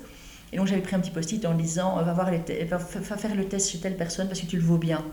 [0.53, 3.45] Et donc j'avais pris un petit post-it en disant euh, va, voir va, faire le
[3.45, 5.03] test chez telle personne parce que tu le vaux bien.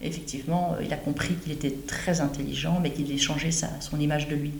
[0.00, 4.00] Et effectivement, il a compris qu'il était très intelligent mais qu'il devait changer sa, son
[4.00, 4.54] image de lui.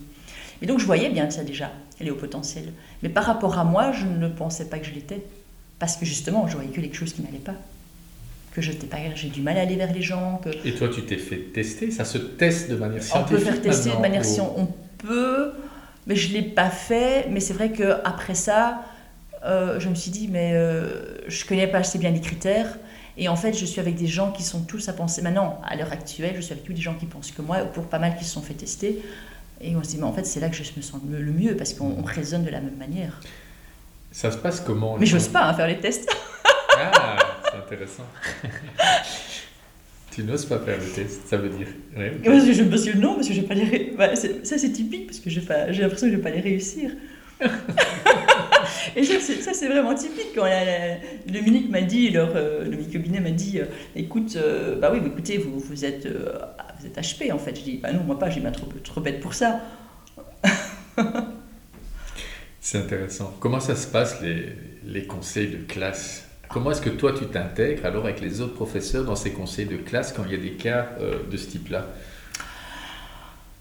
[0.62, 2.72] Et donc je voyais bien ça déjà, elle est au potentiel.
[3.02, 5.22] Mais par rapport à moi, je ne pensais pas que je l'étais.
[5.78, 7.54] Parce que justement, je voyais que quelque chose qui n'allait pas.
[8.54, 10.40] Que je pas, j'ai du mal à aller vers les gens.
[10.42, 10.48] Que...
[10.66, 11.90] Et toi, tu t'es fait tester?
[11.90, 14.58] Ça se teste de manière scientifique On peut faire tester de manière scientifique.
[14.58, 15.52] On peut,
[16.06, 17.28] mais je ne l'ai pas fait.
[17.30, 18.82] Mais c'est vrai qu'après ça,
[19.44, 22.78] euh, je me suis dit, mais euh, je ne connais pas assez bien les critères.
[23.18, 25.20] Et en fait, je suis avec des gens qui sont tous à penser.
[25.20, 27.66] Maintenant, à l'heure actuelle, je suis avec tous des gens qui pensent que moi, ou
[27.66, 29.02] pour pas mal qui se sont fait tester.
[29.60, 31.56] Et on se dit, mais en fait, c'est là que je me sens le mieux,
[31.56, 33.20] parce qu'on raisonne de la même manière.
[34.12, 36.10] Ça se passe comment Mais j'ose pas hein, faire les tests.
[36.78, 37.16] ah,
[37.50, 38.04] c'est intéressant.
[40.10, 41.66] tu n'oses pas faire le test, ça veut dire
[42.24, 44.72] parce, que je, parce que non, parce que je vais pas les bah, ça c'est
[44.72, 46.92] typique, parce que j'ai l'impression que je vais pas les réussir.
[48.96, 50.34] Et ça, c'est vraiment typique.
[50.34, 50.46] Quand
[51.26, 55.36] Dominique m'a dit, leur, euh, le cabinet m'a dit, euh, écoute, euh, bah oui, écoutez,
[55.38, 57.56] vous, vous êtes vous êtes HP en fait.
[57.56, 59.60] Je dis, bah non, moi pas, j'ai bien trop, trop bête pour ça.
[62.60, 63.36] C'est intéressant.
[63.38, 64.52] Comment ça se passe les,
[64.84, 66.24] les conseils de classe?
[66.48, 69.76] Comment est-ce que toi tu t'intègres alors avec les autres professeurs dans ces conseils de
[69.76, 70.88] classe quand il y a des cas
[71.30, 71.86] de ce type-là?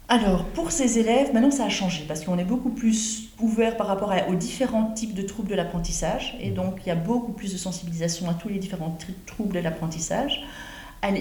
[0.08, 3.88] Alors, pour ces élèves, maintenant ça a changé parce qu'on est beaucoup plus ouvert par
[3.88, 6.54] rapport aux différents types de troubles de l'apprentissage et mmh.
[6.54, 8.96] donc il y a beaucoup plus de sensibilisation à tous les différents
[9.26, 10.44] troubles de l'apprentissage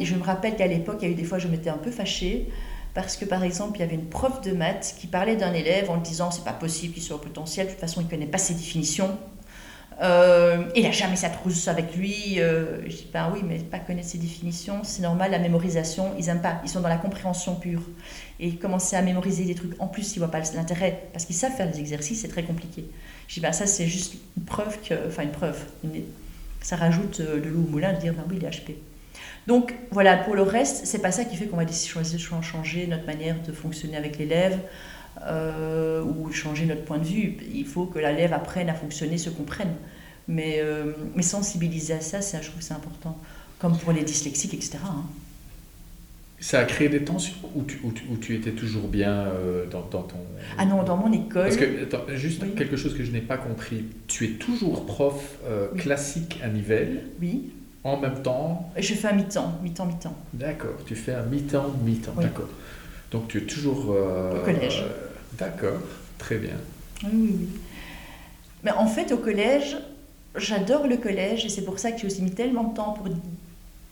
[0.02, 1.92] je me rappelle qu'à l'époque, il y a eu des fois, je m'étais un peu
[1.92, 2.50] fâchée
[2.94, 5.90] parce que par exemple, il y avait une prof de maths qui parlait d'un élève
[5.92, 8.38] en disant c'est pas possible qu'il soit au potentiel, de toute façon, il connaît pas
[8.38, 9.18] ses définitions.
[10.02, 12.36] Euh, il n'a jamais sa trousse avec lui.
[12.40, 15.32] Euh, je dis ben oui, mais pas connaître ses définitions, c'est normal.
[15.32, 16.60] La mémorisation, ils aiment pas.
[16.64, 17.82] Ils sont dans la compréhension pure.
[18.40, 21.54] Et commencer à mémoriser des trucs, en plus, ils voient pas l'intérêt parce qu'ils savent
[21.54, 22.86] faire des exercices, c'est très compliqué.
[23.28, 24.78] Je dis ben ça, c'est juste une preuve
[25.08, 25.58] enfin une preuve.
[26.62, 28.76] ça rajoute euh, de l'eau au moulin de dire ben oui, il est HP.
[29.48, 32.88] Donc voilà, pour le reste, c'est pas ça qui fait qu'on va choisir de changer
[32.88, 34.60] notre manière de fonctionner avec l'élève
[35.24, 37.38] euh, ou changer notre point de vue.
[37.54, 39.74] Il faut que l'élève apprenne à fonctionner, se comprenne.
[40.28, 43.18] Mais, euh, mais sensibiliser à ça, je trouve que c'est important.
[43.60, 44.78] Comme pour les dyslexiques, etc.
[44.86, 45.06] Hein.
[46.40, 47.80] Ça a créé des tensions ou tu,
[48.20, 50.06] tu, étais toujours bien euh, dans, ton...
[50.58, 51.44] Ah non, dans mon école...
[51.44, 53.86] Parce que, juste quelque chose que je n'ai pas compris.
[54.08, 55.38] Tu es toujours prof
[55.78, 57.04] classique à Nivelles.
[57.22, 57.52] Oui
[57.86, 60.16] en même temps Je fais un mi-temps, mi-temps, mi-temps.
[60.34, 62.50] D'accord, tu fais un mi-temps, mi-temps, d'accord.
[63.12, 63.94] Donc tu es toujours...
[63.96, 64.84] Euh, au collège.
[65.38, 65.82] D'accord,
[66.18, 66.58] très bien.
[67.04, 67.50] Oui, oui.
[68.64, 69.78] Mais en fait, au collège,
[70.36, 73.08] j'adore le collège et c'est pour ça que j'ai aussi mis tellement de temps pour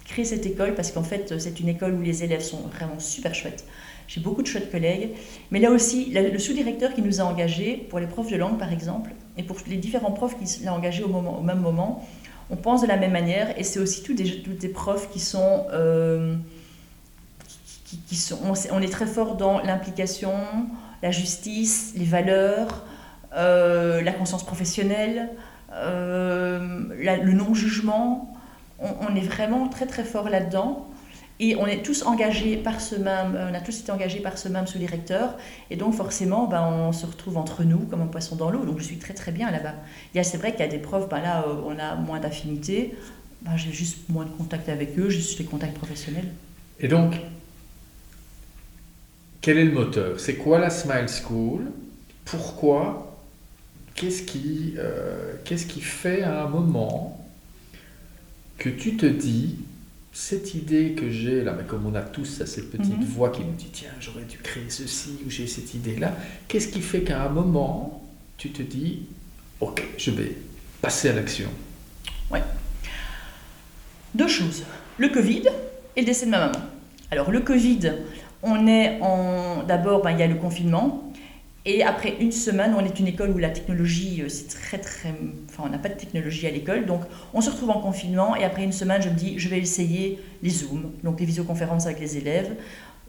[0.05, 3.33] créé cette école parce qu'en fait, c'est une école où les élèves sont vraiment super
[3.33, 3.65] chouettes.
[4.07, 5.11] J'ai beaucoup de chouettes collègues.
[5.51, 8.71] Mais là aussi, le sous-directeur qui nous a engagés, pour les profs de langue par
[8.71, 12.07] exemple, et pour les différents profs qui l'ont engagé au, même moment,
[12.49, 13.57] on pense de la même manière.
[13.57, 16.35] Et c'est aussi tous des, profs qui sont, euh,
[18.07, 18.37] qui, sont.
[18.71, 20.33] On, est très fort dans l'implication,
[21.03, 22.85] la justice, les valeurs,
[23.35, 25.29] euh, la conscience professionnelle,
[25.73, 28.33] euh, le non-jugement.
[28.79, 30.87] On, est vraiment très très fort là-dedans.
[31.39, 34.47] Et on est tous engagés par ce même, on a tous été engagés par ce
[34.47, 35.35] même sous-directeur.
[35.69, 38.65] Et donc forcément, ben, on se retrouve entre nous comme un poisson dans l'eau.
[38.65, 39.73] Donc je suis très très bien là-bas.
[40.23, 42.95] C'est vrai qu'il y a des profs, ben, là euh, on a moins d'affinité.
[43.41, 46.31] Ben, j'ai juste moins de contact avec eux, juste les contacts professionnels.
[46.79, 47.19] Et donc,
[49.43, 50.19] quel est le moteur?
[50.19, 51.65] C'est quoi la Smile School?
[52.23, 53.19] Pourquoi?
[53.93, 57.23] Qu'est-ce qui, euh, qu'est-ce qui fait à un moment
[58.57, 59.57] que tu te dis
[60.13, 63.03] cette idée que j'ai là, mais comme on a tous cette petite mhm.
[63.03, 66.15] voix qui nous dit tiens, j'aurais dû créer ceci ou j'ai cette idée-là,
[66.47, 68.01] qu'est-ce qui fait qu'à un moment,
[68.37, 69.01] tu te dis
[69.59, 70.37] ok, je vais
[70.81, 71.49] passer à l'action?
[72.31, 72.39] Oui.
[74.15, 74.63] Deux choses
[74.97, 75.43] le Covid
[75.95, 76.59] et le décès de ma maman.
[77.11, 77.93] Alors, le Covid,
[78.43, 79.63] on est en.
[79.63, 81.03] D'abord, ben, il y a le confinement.
[81.65, 85.13] Et après une semaine, on est une école où la technologie, euh, c'est très très...
[85.49, 86.85] Enfin, on n'a pas de technologie à l'école.
[86.85, 88.35] Donc, on se retrouve en confinement.
[88.35, 91.85] Et après une semaine, je me dis, je vais essayer les Zooms, donc les visioconférences
[91.85, 92.51] avec les élèves,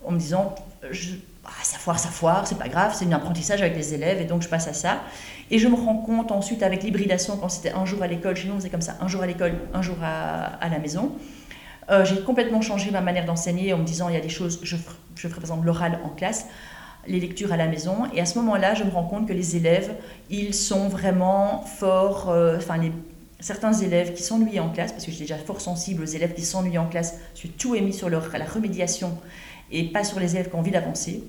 [0.07, 0.55] en me disant,
[0.93, 1.15] je,
[1.45, 4.21] ah, ça foire, ça foire, c'est pas grave, c'est un apprentissage avec les élèves.
[4.21, 5.01] Et donc, je passe à ça.
[5.51, 8.47] Et je me rends compte ensuite avec l'hybridation, quand c'était un jour à l'école, chez
[8.47, 11.11] nous, on faisait comme ça, un jour à l'école, un jour à, à la maison.
[11.91, 14.61] Euh, j'ai complètement changé ma manière d'enseigner en me disant, il y a des choses,
[14.63, 14.77] je,
[15.17, 16.47] je ferai par exemple l'oral en classe
[17.07, 18.07] les lectures à la maison.
[18.15, 19.95] Et à ce moment-là, je me rends compte que les élèves,
[20.31, 22.81] ils sont vraiment forts, euh, enfin
[23.41, 26.43] certains élèves qui s'ennuient en classe, parce que j'étais déjà fort sensible aux élèves qui
[26.43, 29.19] s'ennuient en classe, j'ai tout émis sur leur, la remédiation
[29.71, 31.25] et pas sur les élèves qui ont envie d'avancer.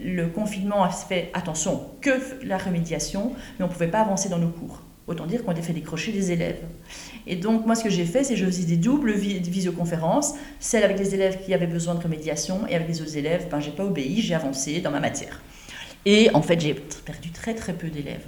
[0.00, 2.10] Le confinement a fait, attention, que
[2.44, 4.82] la remédiation, mais on ne pouvait pas avancer dans nos cours.
[5.06, 6.60] Autant dire qu'on a fait décrocher des élèves.
[7.26, 10.84] Et donc, moi, ce que j'ai fait, c'est que je faisais des doubles visioconférences, celle
[10.84, 13.70] avec les élèves qui avaient besoin de remédiation, et avec les autres élèves, ben, j'ai
[13.70, 15.40] pas obéi, j'ai avancé dans ma matière.
[16.06, 18.26] Et en fait, j'ai perdu très très peu d'élèves.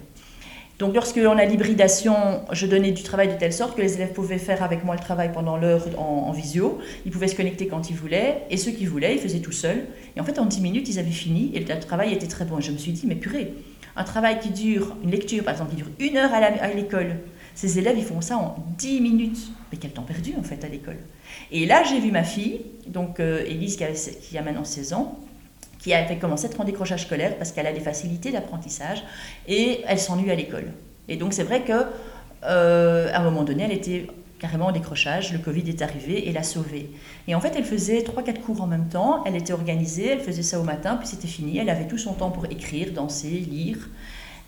[0.79, 4.39] Donc, lorsqu'on a l'hybridation, je donnais du travail de telle sorte que les élèves pouvaient
[4.39, 6.81] faire avec moi le travail pendant l'heure en, visio.
[7.07, 9.85] Ils pouvaient se connecter quand ils voulaient, et ceux qui voulaient, ils faisaient tout seuls.
[10.17, 12.59] Et en fait, en 10 minutes, ils avaient fini, et le travail était très bon.
[12.59, 13.55] Et je me suis dit, mais purée,
[13.95, 17.17] un travail qui dure, une lecture par exemple, qui dure une heure à l'école,
[17.55, 19.39] ces élèves, ils font ça en 10 minutes.
[19.71, 20.99] Mais quel temps perdu en fait à l'école.
[21.51, 25.19] Et là, j'ai vu ma fille, donc euh, Élise qui, a maintenant 16 ans,
[25.79, 29.03] qui a fait commencer à être en décrochage scolaire parce qu'elle a des facilités d'apprentissage
[29.49, 30.73] et elle s'ennuie à l'école.
[31.09, 31.87] Et donc c'est vrai que
[32.45, 34.07] euh, un moment donné, elle était
[34.39, 36.91] carrément en décrochage, le Covid est arrivé et l'a sauvée.
[37.29, 40.43] Et en fait, elle faisait 3-4 cours en même temps, elle était organisée, elle faisait
[40.43, 43.89] ça au matin, puis c'était fini, elle avait tout son temps pour écrire, danser, lire,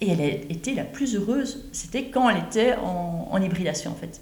[0.05, 4.21] et elle était la plus heureuse, c'était quand elle était en, en hybridation en fait.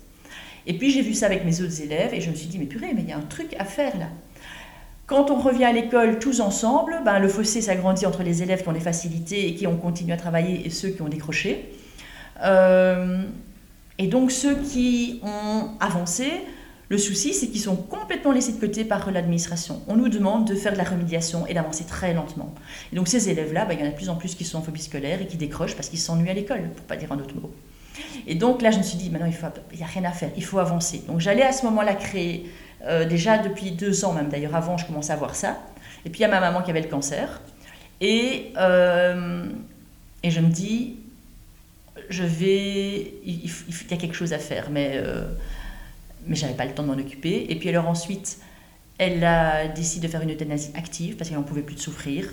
[0.67, 2.67] Et puis j'ai vu ça avec mes autres élèves et je me suis dit, mais
[2.67, 4.07] purée, mais il y a un truc à faire là.
[5.07, 8.69] Quand on revient à l'école tous ensemble, ben, le fossé s'agrandit entre les élèves qui
[8.69, 11.71] ont des facilités et qui ont continué à travailler et ceux qui ont décroché.
[12.43, 13.23] Euh,
[13.99, 16.31] et donc ceux qui ont avancé,
[16.93, 19.81] le souci, c'est qu'ils sont complètement laissés de côté par l'administration.
[19.89, 22.55] On nous demande de faire de la remédiation et d'avancer très lentement.
[22.93, 24.59] Et donc ces élèves-là, bah, il y en a de plus en plus qui sont
[24.59, 27.19] en phobie scolaire et qui décrochent parce qu'ils s'ennuient à l'école, pour pas dire un
[27.19, 27.51] autre mot.
[28.27, 29.27] Et donc là, je me suis dit, maintenant,
[29.73, 31.03] il n'y a rien à faire, il faut avancer.
[31.07, 32.51] Donc j'allais à ce moment-là créer,
[32.85, 35.61] euh, déjà depuis deux ans même, d'ailleurs avant, je commençais à voir ça.
[36.05, 37.41] Et puis il y a ma maman qui avait le cancer.
[38.03, 39.47] Et, euh,
[40.23, 40.97] et je me dis,
[42.11, 45.25] je vais, il, y a quelque chose à faire, mais, euh,
[46.27, 47.47] mais j'avais pas le temps de m'en occuper.
[47.51, 48.39] Et puis alors ensuite,
[48.99, 52.33] elle a décidé de faire une euthanasie active parce qu'elle n'en pouvait plus de souffrir.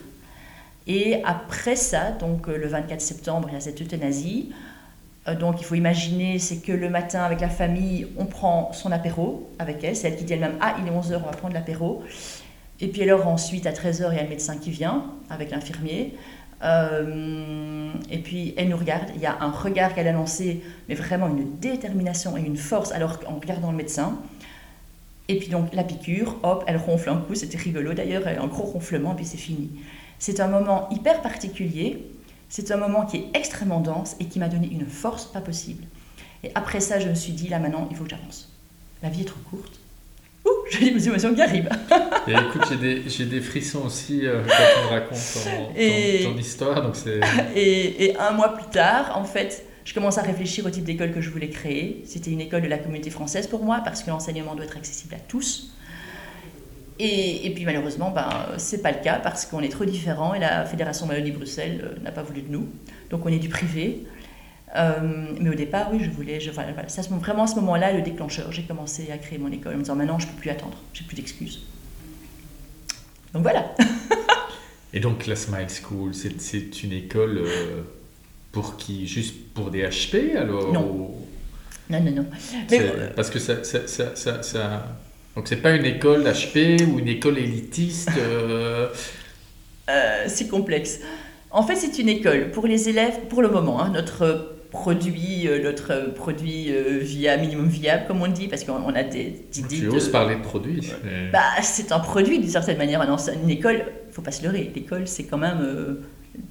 [0.87, 4.51] Et après ça, donc euh, le 24 septembre, il y a cette euthanasie.
[5.27, 8.91] Euh, donc il faut imaginer, c'est que le matin avec la famille, on prend son
[8.91, 9.95] apéro avec elle.
[9.95, 12.03] C'est elle qui dit elle-même, ah il est 11h, on va prendre l'apéro.
[12.81, 16.15] Et puis alors ensuite, à 13h, il y a le médecin qui vient avec l'infirmier.
[16.61, 20.95] Euh, et puis elle nous regarde, il y a un regard qu'elle a lancé, mais
[20.95, 24.17] vraiment une détermination et une force, alors en regardant le médecin.
[25.27, 28.63] Et puis donc la piqûre, hop, elle ronfle un coup, c'était rigolo d'ailleurs, un gros
[28.63, 29.69] ronflement, puis c'est fini.
[30.17, 32.05] C'est un moment hyper particulier,
[32.49, 35.83] c'est un moment qui est extrêmement dense et qui m'a donné une force pas possible.
[36.43, 38.51] Et après ça, je me suis dit, là maintenant, il faut que j'avance.
[39.01, 39.78] La vie est trop courte,
[40.69, 41.69] j'ai des émotions qui arrivent.
[42.27, 46.81] et écoute, j'ai des, des, frissons aussi euh, quand on me raconte ton, histoire.
[46.81, 46.95] Donc
[47.55, 51.11] et, et, un mois plus tard, en fait, je commence à réfléchir au type d'école
[51.11, 52.03] que je voulais créer.
[52.05, 55.15] C'était une école de la communauté française pour moi, parce que l'enseignement doit être accessible
[55.15, 55.71] à tous.
[57.01, 60.39] Et, puis malheureusement, ben, ce n'est pas le cas parce qu'on est trop différents et
[60.39, 62.67] la Fédération Wallonie-Bruxelles euh, n'a pas voulu de nous.
[63.09, 64.03] Donc on est du privé.
[64.75, 66.39] Euh, mais au départ, oui, je voulais.
[66.39, 68.51] Je, voilà, c'est vraiment à ce moment-là le déclencheur.
[68.51, 70.77] J'ai commencé à créer mon école en me disant maintenant, je ne peux plus attendre,
[70.93, 71.65] j'ai plus d'excuses.
[73.33, 73.73] Donc voilà.
[74.93, 77.81] et donc la Smile School, c'est, une école euh,
[78.51, 81.15] pour qui Juste pour des HP alors Non.
[81.89, 82.25] Non, non, non.
[83.15, 84.85] parce que ça, ça, ça, ça
[85.35, 88.89] donc c'est pas une école d'HP ou une école élitiste euh,
[90.27, 90.99] C'est complexe.
[91.49, 95.63] En fait, c'est une école pour les élèves, pour le moment, hein, notre produit, euh,
[95.63, 99.77] notre produit via minimum viable, comme on dit, parce qu'on a des idées.
[99.77, 100.91] Tu oses parler de produit
[101.31, 103.01] bah, C'est un produit d'une certaine manière.
[103.01, 105.97] une école, il ne faut pas se leurrer, l'école, c'est quand même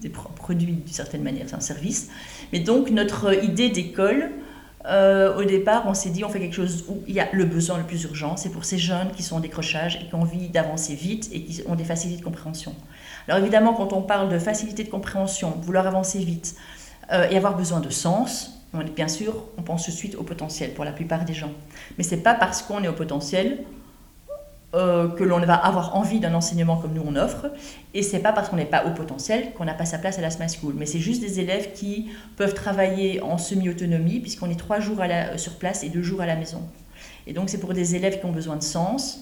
[0.01, 2.11] des produits d'une certaine manière, c'est un service.
[2.53, 4.31] Mais donc, notre idée d'école,
[4.87, 7.45] euh, au départ, on s'est dit on fait quelque chose où il y a le
[7.45, 10.23] besoin le plus urgent, c'est pour ces jeunes qui sont en décrochage et qui ont
[10.23, 12.75] envie d'avancer vite et qui ont des facilités de compréhension.
[13.27, 16.55] Alors évidemment, quand on parle de facilité de compréhension, vouloir avancer vite
[17.13, 18.59] euh, et avoir besoin de sens,
[18.95, 21.53] bien sûr, on pense tout de suite au potentiel pour la plupart des gens.
[21.97, 23.65] Mais c'est pas parce qu'on est au potentiel
[24.75, 27.51] euh, que l'on va avoir envie d'un enseignement comme nous on offre.
[27.95, 30.23] Et c'est pas parce qu'on n'est pas au potentiel qu'on n'a pas sa place à
[30.23, 30.75] la Smart School.
[30.77, 34.99] Mais c'est juste des élèves qui peuvent travailler en semi-autonomie, puisqu'on est trois jours
[35.37, 36.61] sur place et deux jours à la maison.
[37.27, 39.21] Et donc c'est pour des élèves qui ont besoin de sens.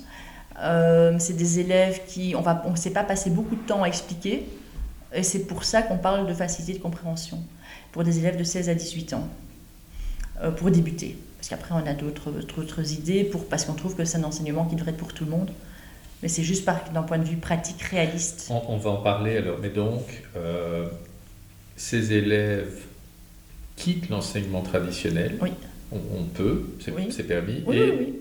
[0.60, 3.86] Euh, c'est des élèves qui on on ne sait pas passer beaucoup de temps à
[3.86, 4.48] expliquer.
[5.14, 7.38] Et c'est pour ça qu'on parle de facilité de compréhension
[7.96, 9.26] pour des élèves de 16 à 18 ans,
[10.42, 11.16] euh, pour débuter.
[11.38, 14.76] Parce qu'après, on a d'autres idées, pour, parce qu'on trouve que c'est un enseignement qui
[14.76, 15.50] devrait être pour tout le monde.
[16.22, 18.50] Mais c'est juste d'un point de vue pratique, réaliste.
[18.50, 19.56] On, va en parler alors.
[19.62, 20.02] Mais donc,
[20.36, 20.88] euh,
[21.76, 22.82] ces élèves
[23.76, 25.38] quittent l'enseignement traditionnel.
[25.40, 25.52] Oui.
[25.90, 27.64] On, peut, c'est permis.
[27.72, 28.20] et,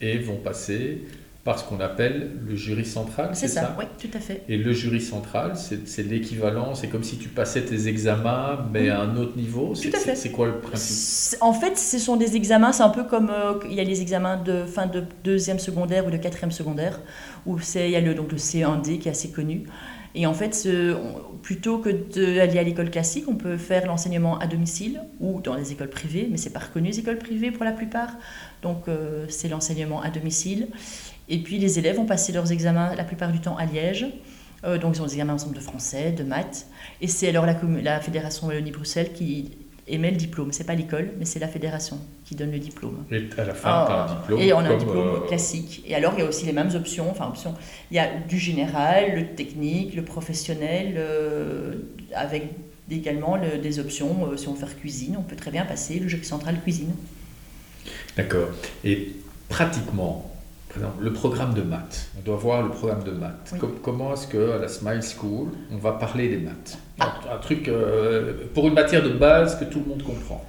[0.00, 1.08] et vont passer
[1.48, 3.30] par ce qu'on appelle le jury central.
[3.32, 4.42] C'est ça, oui, tout à fait.
[4.50, 9.00] Et le jury central, c'est l'équivalent, c'est comme si tu passais tes examens, mais à
[9.00, 9.72] un autre niveau.
[9.72, 10.14] Tout à fait.
[10.14, 11.38] C'est quoi le principe?
[11.40, 14.02] En fait, ce sont des examens, c'est un peu comme euh, il y a les
[14.02, 17.00] examens de fin de deuxième secondaire ou de quatrième secondaire,
[17.46, 19.64] où il y a le, donc le C1D qui est assez connu.
[20.14, 20.96] Et en fait, ce,
[21.42, 25.72] plutôt que d'aller à l'école classique, on peut faire l'enseignement à domicile ou dans les
[25.72, 28.10] écoles privées, mais c'est pas reconnu les écoles privées pour la plupart.
[28.60, 30.68] Donc euh, c'est l'enseignement à domicile.
[31.28, 34.06] Et puis les élèves ont passé leurs examens la plupart du temps à Liège.
[34.64, 36.66] Euh, donc ils ont des examens ensemble de français, de maths.
[37.00, 39.52] Et c'est alors la, la Fédération Wallonie-Bruxelles qui
[39.86, 40.52] émet le diplôme.
[40.52, 43.04] C'est pas l'école, mais c'est la fédération qui donne le diplôme.
[43.10, 44.40] Et à la fin, as un ah, diplôme.
[44.40, 45.82] Et on a un diplôme euh, classique.
[45.86, 47.10] Et alors, il y a aussi les mêmes options.
[47.10, 47.54] Enfin, options.
[47.90, 51.76] Il y a du général, le technique, le professionnel, euh,
[52.14, 52.44] avec
[52.90, 54.36] également des options.
[54.36, 56.92] si on veut faire cuisine, on peut très bien passer le jeu central cuisine.
[58.16, 58.48] D'accord.
[58.82, 59.12] Et
[59.48, 60.27] pratiquement,
[61.00, 62.10] le programme de maths.
[62.18, 63.54] On doit voir le programme de maths.
[63.82, 66.78] comment est-ce qu'à la Smile School, on va parler des maths?
[67.00, 67.14] Ah.
[67.32, 70.44] un, truc euh, pour une matière de base que tout le monde comprend.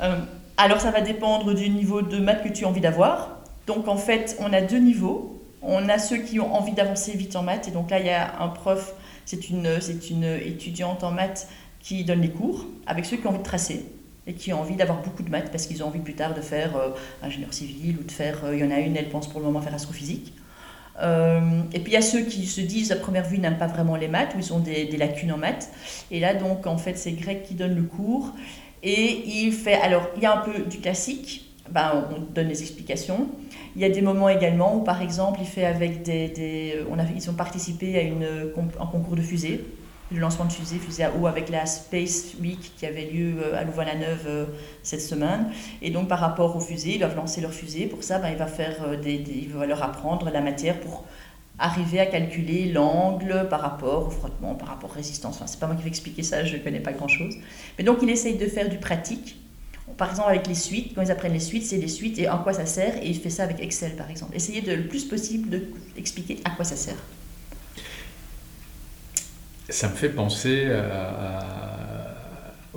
[0.00, 0.16] Euh,
[0.56, 3.38] alors, ça va dépendre du niveau de maths que tu as envie d'avoir.
[3.66, 5.42] Donc, en fait, on a deux niveaux.
[5.62, 7.68] On a ceux qui ont envie d'avancer vite en maths.
[7.68, 8.94] Et donc là, il y a un prof,
[9.24, 9.78] c'est une,
[10.10, 11.48] une étudiante en maths
[11.80, 13.86] qui donne les cours, avec ceux qui ont envie de tracer
[14.28, 16.42] et qui ont envie d'avoir beaucoup de maths parce qu'ils ont envie plus tard de
[16.42, 16.90] faire euh,
[17.22, 19.46] ingénieur civil ou de faire, euh, il y en a une, elle pense pour le
[19.46, 20.34] moment faire astrophysique.
[21.00, 23.68] Euh, et puis il y a ceux qui se disent à première vue n'aiment pas
[23.68, 25.70] vraiment les maths ou ils ont des, lacunes en maths.
[26.10, 28.34] Et là donc en fait c'est Greg qui donne le cours
[28.82, 32.62] et il fait alors il y a un peu du classique, ben, on donne les
[32.62, 33.28] explications.
[33.76, 36.74] Il y a des moments également où par exemple il fait avec des,
[37.16, 38.26] ils ont participé à une,
[38.80, 39.64] un concours de fusée
[40.10, 43.58] le lancement de fusée, fusée à eau avec la Space Week qui avait lieu euh,
[43.58, 44.46] à Louvain-la-Neuve euh,
[44.82, 45.50] cette semaine.
[45.82, 47.86] Et donc par rapport aux fusées, ils doivent lancer leur fusée.
[47.86, 51.04] Pour ça, ben, il, va faire euh, des, il va leur apprendre la matière pour
[51.58, 55.36] arriver à calculer l'angle par rapport au frottement, par rapport à résistance.
[55.36, 57.36] Enfin, c'est pas moi qui vais expliquer ça, je ne connais pas grand-chose.
[57.76, 59.36] Mais donc il essaye de faire du pratique.
[59.96, 62.38] Par exemple, avec les suites, quand ils apprennent les suites, c'est les suites et en
[62.38, 62.96] quoi ça sert.
[63.02, 64.36] Et il fait ça avec Excel, par exemple.
[64.36, 65.60] Essayez de, le plus possible
[65.96, 66.96] d'expliquer à quoi ça sert.
[69.68, 70.66] Ça me fait penser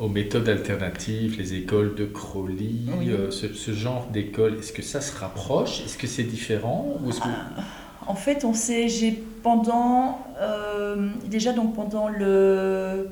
[0.02, 4.58] aux méthodes alternatives, les écoles de Crowley, euh, ce, genre d'école.
[4.58, 5.82] Est-ce que ça se rapproche?
[5.86, 6.98] Est-ce que c'est différent?
[7.06, 7.62] Ou ah,
[8.08, 9.12] En fait, on sait, j'ai
[9.44, 13.10] pendant, euh, déjà donc pendant le,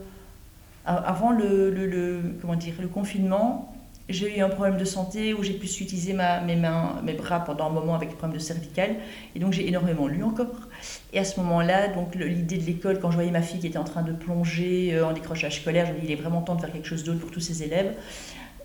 [0.85, 3.73] avant le, comment dire, le confinement,
[4.09, 7.43] j'ai eu un problème de santé où j'ai pu utiliser ma, mes mains, mes bras
[7.43, 8.95] pendant un moment avec un problème de cervical.
[9.35, 10.67] Et donc j'ai énormément lu encore.
[11.13, 13.77] Et à ce moment-là, donc l'idée de l'école, quand je voyais ma fille qui était
[13.77, 16.55] en train de plonger euh, en décrochage scolaire, je me dis il est vraiment temps
[16.55, 17.93] de faire quelque chose d'autre pour tous ses élèves.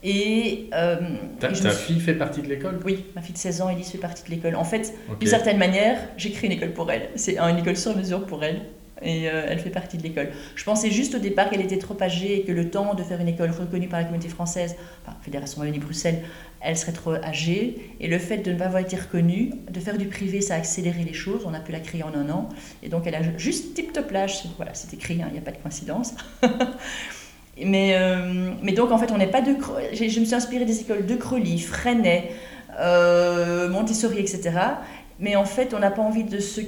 [0.03, 0.97] Et, euh,
[1.41, 2.79] ta, fille fait partie de l'école?
[2.85, 4.55] Oui, ma fille de 16 ans, Elise, fait partie de l'école.
[4.55, 7.09] En fait, d'une certaine manière, j'ai créé une école pour elle.
[7.17, 8.61] C'est une école sur mesure pour elle
[9.03, 10.29] et euh, elle fait partie de l'école.
[10.55, 13.21] Je pensais juste au départ qu'elle était trop âgée et que le temps de faire
[13.21, 16.23] une école reconnue par la communauté française, enfin Fédération Wallonie-Bruxelles,
[16.61, 17.93] elle serait trop âgée.
[18.01, 20.59] Et le fait de ne pas avoir été reconnue, de faire du privé, ça a
[20.59, 21.43] accéléré les choses.
[21.47, 22.49] On a pu la créer en un an.
[22.83, 24.45] Et donc elle a juste tip-top l'âge.
[24.57, 26.15] Voilà, c'est écrit, hein, il n'y a pas de coïncidence.
[27.63, 29.55] mais, euh, mais donc en fait, on n'est pas de.
[29.93, 32.31] Je me suis inspirée des écoles de Crolly, Freinet,
[32.79, 34.53] euh, Montessori, etc.
[35.21, 36.61] Mais en fait, on n'a pas envie de se,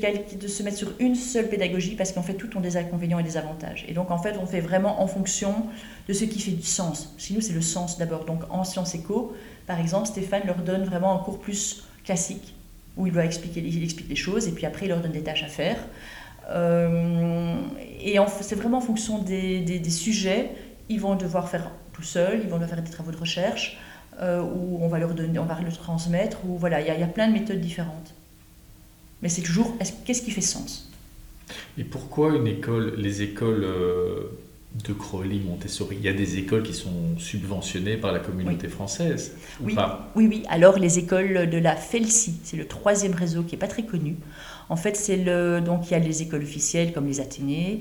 [0.62, 3.84] mettre sur une seule pédagogie parce qu'en fait, tout ont des inconvénients et des avantages.
[3.88, 5.66] Et donc, en fait, on fait vraiment en fonction
[6.08, 7.14] de ce qui fait du sens.
[7.18, 8.24] Chez nous, c'est le sens d'abord.
[8.24, 9.34] Donc, en sciences éco,
[9.66, 12.54] par exemple, Stéphane leur donne vraiment un cours plus classique
[12.96, 15.22] où il doit expliquer, il explique les choses et puis après, il leur donne des
[15.22, 15.76] tâches à faire.
[16.48, 17.56] Euh,
[18.00, 20.52] et c'est vraiment en fonction des, des, sujets.
[20.88, 23.78] Ils vont devoir faire tout seuls, ils vont devoir faire des travaux de recherche.
[24.22, 27.06] Euh, où on va leur donner, on va le transmettre, ou voilà, il y, a
[27.06, 28.14] plein de méthodes différentes.
[29.22, 30.90] Mais c'est toujours qu'est-ce qui fait sens?
[31.78, 34.24] Et pourquoi une école, les écoles euh,
[34.86, 39.36] de Crowley, Montessori, il y a des écoles qui sont subventionnées par la communauté française
[39.60, 39.76] oui.
[40.14, 40.42] oui, oui.
[40.48, 44.16] Alors les écoles de la FELSI, c'est le troisième réseau qui est pas très connu.
[44.68, 47.80] En fait, c'est le donc il y a les écoles officielles comme les Athénées,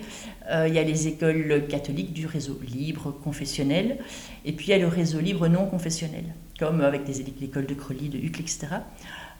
[0.51, 3.97] euh, il y a les écoles catholiques du réseau libre confessionnel,
[4.45, 6.25] et puis il y a le réseau libre non confessionnel,
[6.59, 8.67] comme avec des écoles de Crowley, de Hucle, etc.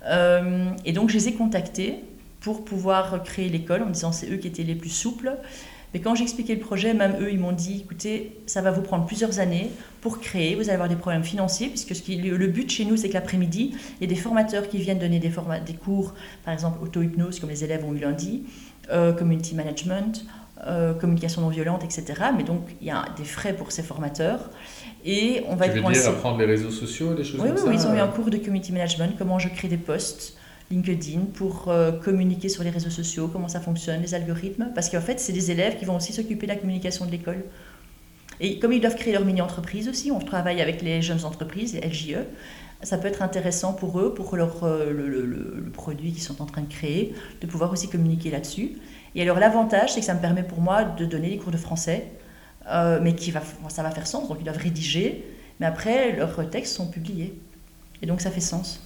[0.06, 2.04] Euh, et donc, je les ai contactés
[2.40, 5.36] pour pouvoir créer l'école en me disant c'est eux qui étaient les plus souples.
[5.94, 9.06] Mais quand j'expliquais le projet, même eux, ils m'ont dit écoutez, ça va vous prendre
[9.06, 12.98] plusieurs années pour créer, vous allez avoir des problèmes financiers, puisque le but chez nous,
[12.98, 15.32] c'est que l'après-midi, il y a des formateurs qui viennent donner des,
[15.66, 18.44] des cours, par exemple auto-hypnose, comme les élèves ont eu lundi,
[18.92, 20.26] euh, community management,
[20.68, 22.06] euh, communication non violente, etc.
[22.36, 24.50] Mais donc, il y a des frais pour ces formateurs.
[25.06, 27.68] Et on va tu veux dire apprendre les réseaux sociaux, des choses comme oui, ça
[27.68, 30.36] Oui, ils ont eu un cours de community management, comment je crée des posts
[30.72, 34.72] LinkedIn pour euh, communiquer sur les réseaux sociaux, comment ça fonctionne, les algorithmes.
[34.74, 37.44] Parce qu'en fait, c'est des élèves qui vont aussi s'occuper de la communication de l'école.
[38.40, 41.88] Et comme ils doivent créer leur mini-entreprise aussi, on travaille avec les jeunes entreprises, les
[41.88, 42.26] LJE,
[42.82, 46.46] ça peut être intéressant pour eux, pour leur, euh, le, le, produit qu'ils sont en
[46.46, 48.74] train de créer, de pouvoir aussi communiquer là-dessus.
[49.14, 51.58] Et alors l'avantage, c'est que ça me permet pour moi de donner des cours de
[51.58, 52.08] français
[52.70, 54.28] euh, mais qui va, ça va faire sens.
[54.28, 55.26] Donc ils doivent rédiger,
[55.60, 57.34] mais après leurs textes sont publiés.
[58.02, 58.82] Et donc ça fait sens.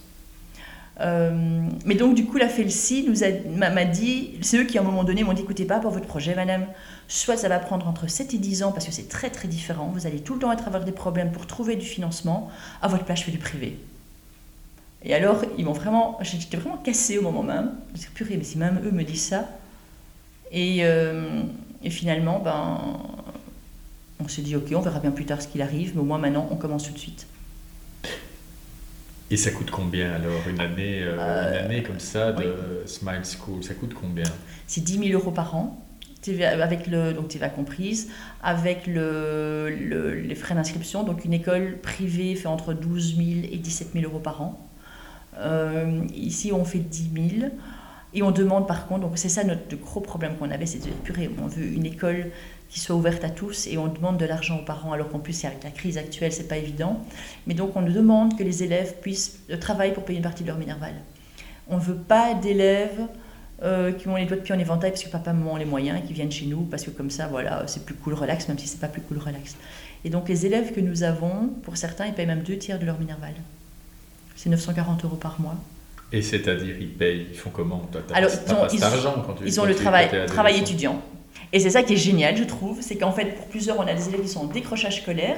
[1.00, 4.84] Euh, mais donc du coup, la FELSI nous m'a dit, c'est eux qui à un
[4.84, 6.66] moment donné m'ont dit, écoutez pas pour votre projet, madame,
[7.08, 9.90] soit ça va prendre entre 7 et 10 ans parce que c'est très très différent,
[9.94, 12.50] vous allez tout le temps être avoir des problèmes pour trouver du financement,
[12.82, 13.78] à votre place je fais du privé.
[15.02, 18.44] Et alors, ils m'ont vraiment, j'étais vraiment cassée au moment même, je me purée, mais
[18.44, 19.48] si même eux me disent ça,
[20.52, 21.42] et, euh,
[21.82, 22.78] et finalement, ben,
[24.22, 26.18] on s'est dit, ok, on verra bien plus tard ce qu'il arrive, mais au moins
[26.18, 27.26] maintenant, on commence tout de suite.
[29.30, 33.22] Et ça coûte combien alors une année, euh, une euh, année comme ça de Smile
[33.24, 34.24] School Ça coûte combien?
[34.66, 35.80] C'est 10 000 euros par an,
[36.28, 38.08] avec le, donc TVA comprise,
[38.42, 41.04] avec le, les frais d'inscription.
[41.04, 44.68] Donc une école privée fait entre 12 000 et 17 000 euros par an.
[45.38, 47.52] Euh, ici, on fait 10 000.
[48.12, 50.90] Et on demande par contre, donc c'est ça notre gros problème qu'on avait, c'est de
[50.90, 52.30] purée, on veut une école
[52.68, 55.44] qui soit ouverte à tous et on demande de l'argent aux parents alors qu'en plus
[55.44, 57.00] avec la crise actuelle c'est pas évident.
[57.46, 60.48] Mais donc on demande que les élèves puissent euh, travailler pour payer une partie de
[60.48, 60.94] leur minerval.
[61.68, 63.06] On ne veut pas d'élèves
[63.62, 65.64] euh, qui ont les doigts de pied en éventail parce que papa maman ont les
[65.64, 68.58] moyens qui viennent chez nous parce que comme ça voilà c'est plus cool relax même
[68.58, 69.56] si c'est pas plus cool relax.
[70.04, 72.86] Et donc les élèves que nous avons pour certains ils payent même deux tiers de
[72.86, 73.34] leur minerval.
[74.34, 75.56] C'est 940 euros par mois
[76.12, 77.82] et c'est-à-dire ils payent ils font comment?
[78.12, 81.00] Alors ils ont, ils, quand tu, ils ont le travail travail étudiant
[81.52, 83.94] et c'est ça qui est génial, je trouve, c'est qu'en fait, pour plusieurs, on a
[83.94, 85.36] des élèves qui sont en décrochage scolaire.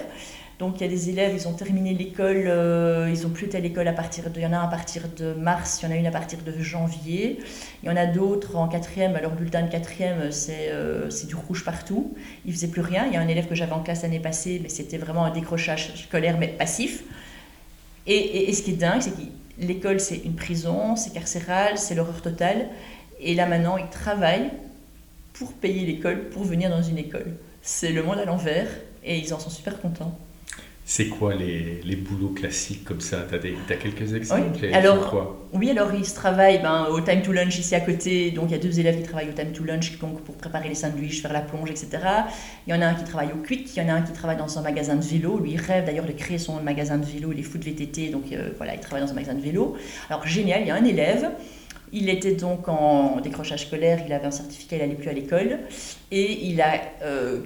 [0.58, 3.56] Donc il y a des élèves, ils ont terminé l'école, euh, ils n'ont plus été
[3.56, 5.86] à l'école à partir de, il y en a un à partir de mars, il
[5.86, 7.38] y en a une à partir de janvier.
[7.82, 11.34] Il y en a d'autres en quatrième, alors le bulletin de quatrième, c'est euh, du
[11.34, 12.14] rouge partout.
[12.44, 13.06] Ils faisaient plus rien.
[13.06, 15.30] Il y a un élève que j'avais en classe l'année passée, mais c'était vraiment un
[15.30, 17.02] décrochage scolaire, mais passif.
[18.06, 19.22] Et, et ce qui est dingue, c'est que
[19.58, 22.68] l'école, c'est une prison, c'est carcéral, c'est l'horreur totale.
[23.20, 24.50] Et là maintenant, ils travaillent
[25.32, 27.36] pour payer l'école, pour venir dans une école.
[27.62, 28.68] C'est le monde à l'envers
[29.04, 30.18] et ils en sont super contents.
[30.84, 33.24] C'est quoi les, les, boulots classiques comme ça?
[33.30, 34.74] Tu as, quelques exemples oui.
[34.74, 38.32] Alors, oui, alors ils travaillent ben, au time to lunch ici à côté.
[38.32, 40.68] Donc il y a deux élèves qui travaillent au time to lunch donc, pour préparer
[40.68, 41.88] les sandwichs, faire la plonge, etc.
[42.66, 44.12] Il y en a un qui travaille au Quick, il y en a un qui
[44.12, 45.38] travaille dans un magasin de vélo.
[45.38, 48.08] Lui, il rêve d'ailleurs de créer son magasin de vélo, les foot VTT.
[48.08, 49.76] Donc euh, voilà, il travaille dans un magasin de vélo.
[50.10, 51.30] Alors génial, il y a un élève.
[51.92, 55.60] Il était donc en décrochage scolaire, il avait un certificat, il n'allait plus à l'école.
[56.10, 56.72] Et il a.
[57.02, 57.42] Euh,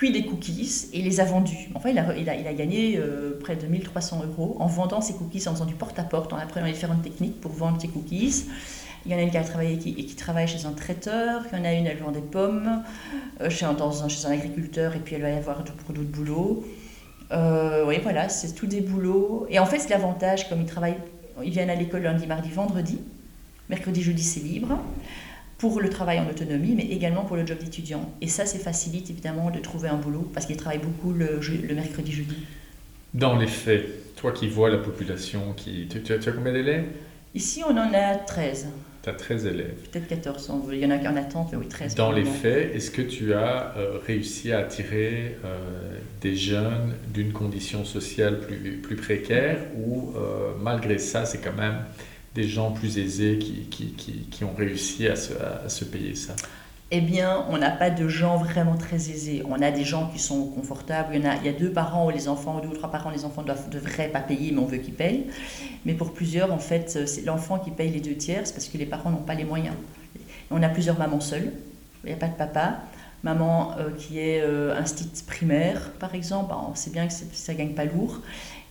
[0.00, 1.68] cuit des cookies et les a vendus.
[1.74, 5.02] Enfin, il a, il a, il a gagné euh, près de 1300 euros en vendant
[5.02, 8.46] ses cookies, en faisant du porte-à-porte, en apprenant différentes techniques pour vendre ses cookies.
[9.04, 11.58] Il y en a une qui a travaillé qui, qui travaille chez un traiteur, il
[11.58, 12.82] y en a une, elle vend des pommes
[13.42, 16.08] euh, chez, un, dans chez un agriculteur, et puis elle va y avoir pour d'autres
[16.08, 16.64] boulots.
[17.32, 19.46] Euh, oui, voilà, c'est tous des boulots.
[19.50, 20.96] Et en fait, c'est l'avantage, comme ils travaillent,
[21.44, 23.00] ils viennent à l'école lundi, mardi, vendredi.
[23.68, 24.78] Mercredi, jeudi, c'est libre
[25.60, 28.10] pour le travail en autonomie, mais également pour le job d'étudiant.
[28.22, 31.74] Et ça, c'est facilite évidemment de trouver un boulot parce qu'ils travaillent beaucoup le, le
[31.74, 32.36] mercredi, jeudi.
[33.12, 35.86] Dans les faits, toi qui vois la population, qui...
[35.86, 36.86] Tu, as, combien d'élèves?
[37.34, 38.68] Ici, on en a 13.
[39.02, 39.74] Tu as 13 élèves.
[39.92, 41.94] Peut-être 14, il y en a qui en attente, mais oui, 13.
[41.94, 45.58] Dans les faits, est-ce que tu as euh, réussi à attirer euh,
[46.22, 51.84] des jeunes d'une condition sociale plus, plus précaire ou euh, malgré ça, c'est quand même
[52.34, 53.92] des gens plus aisés qui, qui,
[54.30, 56.34] qui, ont réussi à se, à se, payer ça?
[56.92, 59.42] Eh bien, on n'a pas de gens vraiment très aisés.
[59.48, 61.14] On a des gens qui sont confortables.
[61.14, 63.10] Il y, a, il y a deux parents où les enfants, deux ou trois parents,
[63.10, 65.26] les enfants ne devraient pas payer, mais on veut qu'ils payent.
[65.84, 68.86] Mais pour plusieurs, en fait, c'est l'enfant qui paye les deux tiers, parce que les
[68.86, 69.74] parents n'ont pas les moyens.
[70.50, 71.52] On a plusieurs mamans seules,
[72.04, 72.80] il n'y a pas de papa.
[73.22, 74.84] Maman euh, qui est euh, un
[75.26, 78.20] primaire, par exemple, on sait bien que ça ne gagne pas lourd.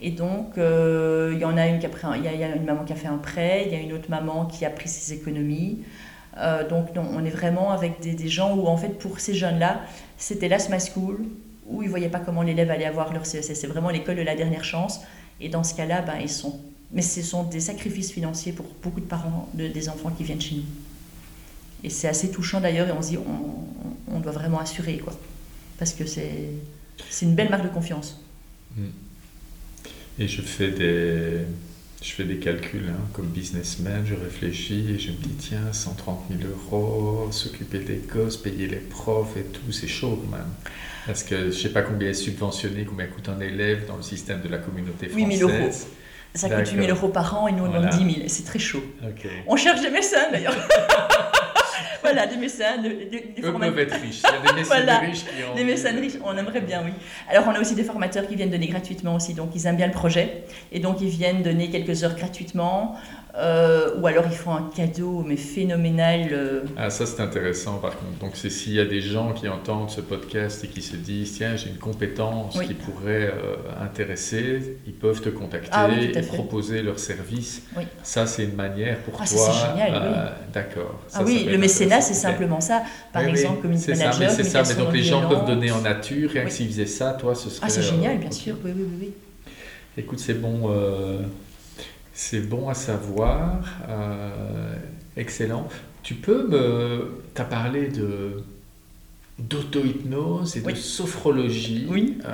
[0.02, 2.64] Et donc, euh, il y en a une qui a pris, il y, a une
[2.64, 4.88] maman qui a fait un prêt, il y a une autre maman qui a pris
[4.88, 5.80] ses économies.
[6.38, 9.82] Euh, donc, on est vraiment avec des, gens où, en fait, pour ces jeunes-là,
[10.18, 11.26] c'était l'asthma school,
[11.68, 13.56] où ils ne voyaient pas comment l'élève allait avoir leur CEC.
[13.56, 15.02] C'est vraiment l'école de la dernière chance.
[15.42, 16.60] Et dans ce cas-là, ben, ils sont...
[16.92, 20.42] Mais ce sont des sacrifices financiers pour beaucoup de parents de, des enfants qui viennent
[20.42, 20.64] chez nous.
[21.84, 25.14] Et c'est assez touchant d'ailleurs, et on se dit, on, on, doit vraiment assurer, quoi.
[25.78, 26.52] Parce que c'est
[27.22, 28.22] une belle marque de confiance.
[28.76, 28.88] Mm.
[30.20, 31.46] Et je fais des,
[32.02, 36.26] je fais des calculs hein, comme businessman, je réfléchis et je me dis tiens, 130
[36.30, 40.48] 000 euros, s'occuper des gosses, payer les profs et tout, c'est chaud quand même.
[41.06, 44.04] Parce que je ne sais pas combien est subventionné, combien coûte un élève dans le
[44.04, 45.30] système de la communauté française.
[45.30, 45.72] 8 000 euros.
[46.34, 47.88] Ça coûte 8 000 euros par an et nous on voilà.
[47.88, 48.28] 10 000.
[48.28, 48.84] C'est très chaud.
[49.48, 50.56] On cherche des médecins d'ailleurs.
[52.02, 52.82] voilà, des mécènes.
[52.82, 54.22] Des, des, des peuvent être riches.
[54.24, 55.56] Il y a des mécènes riches qui ont.
[55.56, 56.92] Des mécènes riches, on aimerait bien, oui.
[57.30, 59.34] Alors, on a aussi des formateurs qui viennent donner gratuitement aussi.
[59.34, 60.44] Donc, ils aiment bien le projet.
[60.72, 62.96] Et donc, ils viennent donner quelques heures gratuitement.
[63.40, 66.30] Euh, ou alors ils font un cadeau, mais phénoménal.
[66.32, 66.62] Euh.
[66.76, 68.20] Ah, ça c'est intéressant par contre.
[68.20, 71.38] Donc c'est s'il y a des gens qui entendent ce podcast et qui se disent,
[71.38, 76.82] tiens, j'ai une compétence qui pourrait euh, intéresser, ils peuvent te contacter ah et proposer
[76.82, 77.64] leur service.
[78.04, 79.28] Ça c'est une manière pour ah, toi.
[79.28, 81.00] C'est génial, D'accord.
[81.14, 82.84] Ah oui, le mécénat c'est simplement ça.
[83.14, 84.32] Par exemple, community manager.
[84.32, 87.50] C'est ça, mais donc les gens peuvent donner en nature, s'ils faisaient ça, toi ce
[87.50, 87.66] serait.
[87.66, 89.14] Ah c'est génial, bien sûr, oui, oui, oui.
[89.98, 90.72] Écoute, c'est bon.
[92.14, 93.64] C'est bon à savoir.
[93.88, 94.76] Euh,
[95.16, 95.68] excellent.
[96.04, 97.22] Tu peux me.
[97.36, 98.44] Tu as parlé de
[99.38, 101.88] d'auto-hypnose et de sophrologie.
[101.90, 102.18] Oui.
[102.26, 102.30] Euh,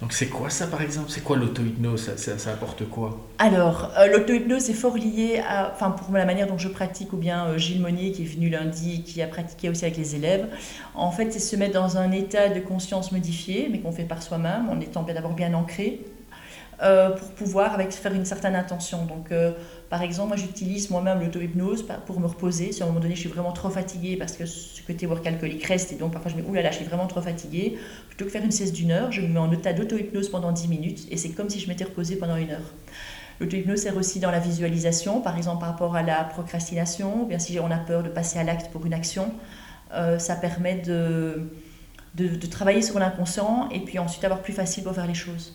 [0.00, 1.08] donc c'est quoi ça par exemple?
[1.08, 2.16] C'est quoi l'auto-hypnose?
[2.16, 3.18] Ça, ça, apporte quoi?
[3.38, 7.16] Alors, euh, l'auto-hypnose est fort lié à, enfin pour la manière dont je pratique, ou
[7.16, 10.48] bien Gilles Monnier qui est venu lundi, qui a pratiqué aussi avec les élèves.
[10.94, 14.22] En fait, c'est se mettre dans un état de conscience modifié, mais qu'on fait par
[14.22, 16.00] soi-même, en étant d'abord bien ancré,
[16.82, 19.06] euh, pour pouvoir faire une certaine intention.
[19.06, 19.52] Donc, euh,
[19.88, 22.72] par exemple, moi j'utilise moi-même l'auto-hypnose pour me reposer.
[22.72, 25.26] Si à un moment donné je suis vraiment trop fatiguée parce que ce côté work
[25.26, 28.26] alcoolique reste, et donc parfois je me dis, oulala, je suis vraiment trop fatiguée, plutôt
[28.26, 31.06] que faire une sieste d'une heure, je me mets en état d'auto-hypnose pendant 10 minutes
[31.10, 32.74] et c'est comme si je m'étais reposée pendant une heure.
[33.40, 37.38] L'auto-hypnose sert aussi dans la visualisation, par exemple par rapport à la procrastination, ou bien
[37.38, 39.32] si on a peur de passer à l'acte pour une action,
[39.94, 41.50] euh, ça permet de,
[42.16, 45.54] de, de travailler sur l'inconscient et puis ensuite avoir plus facile pour faire les choses.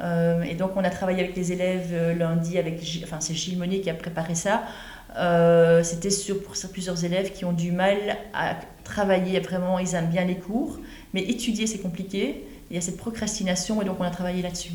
[0.00, 3.58] Euh, et donc, on a travaillé avec les élèves euh, lundi, avec, enfin, c'est Gilles
[3.58, 4.64] Monnier qui a préparé ça.
[5.16, 6.36] Euh, c'était sur,
[6.72, 7.96] plusieurs élèves qui ont du mal
[8.32, 10.78] à travailler, vraiment, ils aiment bien les cours,
[11.12, 12.44] mais étudier, c'est compliqué.
[12.70, 14.72] Il y a cette procrastination, et donc on a travaillé là-dessus.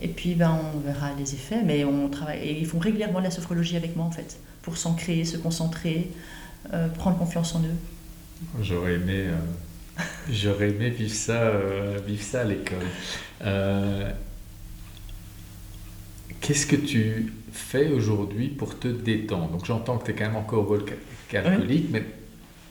[0.00, 3.24] Et puis, ben, on verra les effets, mais on travaille, et ils font régulièrement de
[3.24, 6.10] la sophrologie avec moi, en fait, pour s'ancrer, se concentrer,
[6.98, 7.76] prendre confiance en eux.
[8.62, 9.26] J'aurais aimé
[10.30, 12.78] J'aurais aimé vivre ça, euh, vivre ça à l'école.
[13.44, 14.10] Euh,
[16.40, 19.48] qu'est-ce que tu fais aujourd'hui pour te détendre?
[19.50, 20.74] Donc j'entends que tu es quand même encore
[21.32, 22.04] alcoolique, mais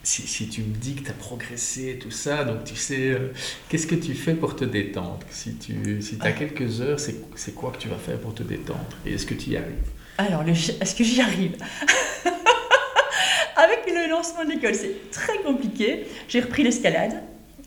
[0.03, 3.31] si, tu me dis que tu as progressé, tout ça, donc tu sais, euh,
[3.69, 5.19] qu'est-ce que tu fais pour te détendre?
[5.29, 6.31] Si tu si as ah.
[6.31, 8.97] quelques heures, c'est quoi que tu vas faire pour te détendre?
[9.05, 9.75] Et est-ce que tu y arrives?
[10.17, 11.55] Alors, est-ce que j'y arrive?
[13.55, 16.07] Avec le lancement de l'école, c'est très compliqué.
[16.27, 17.21] J'ai repris l'escalade.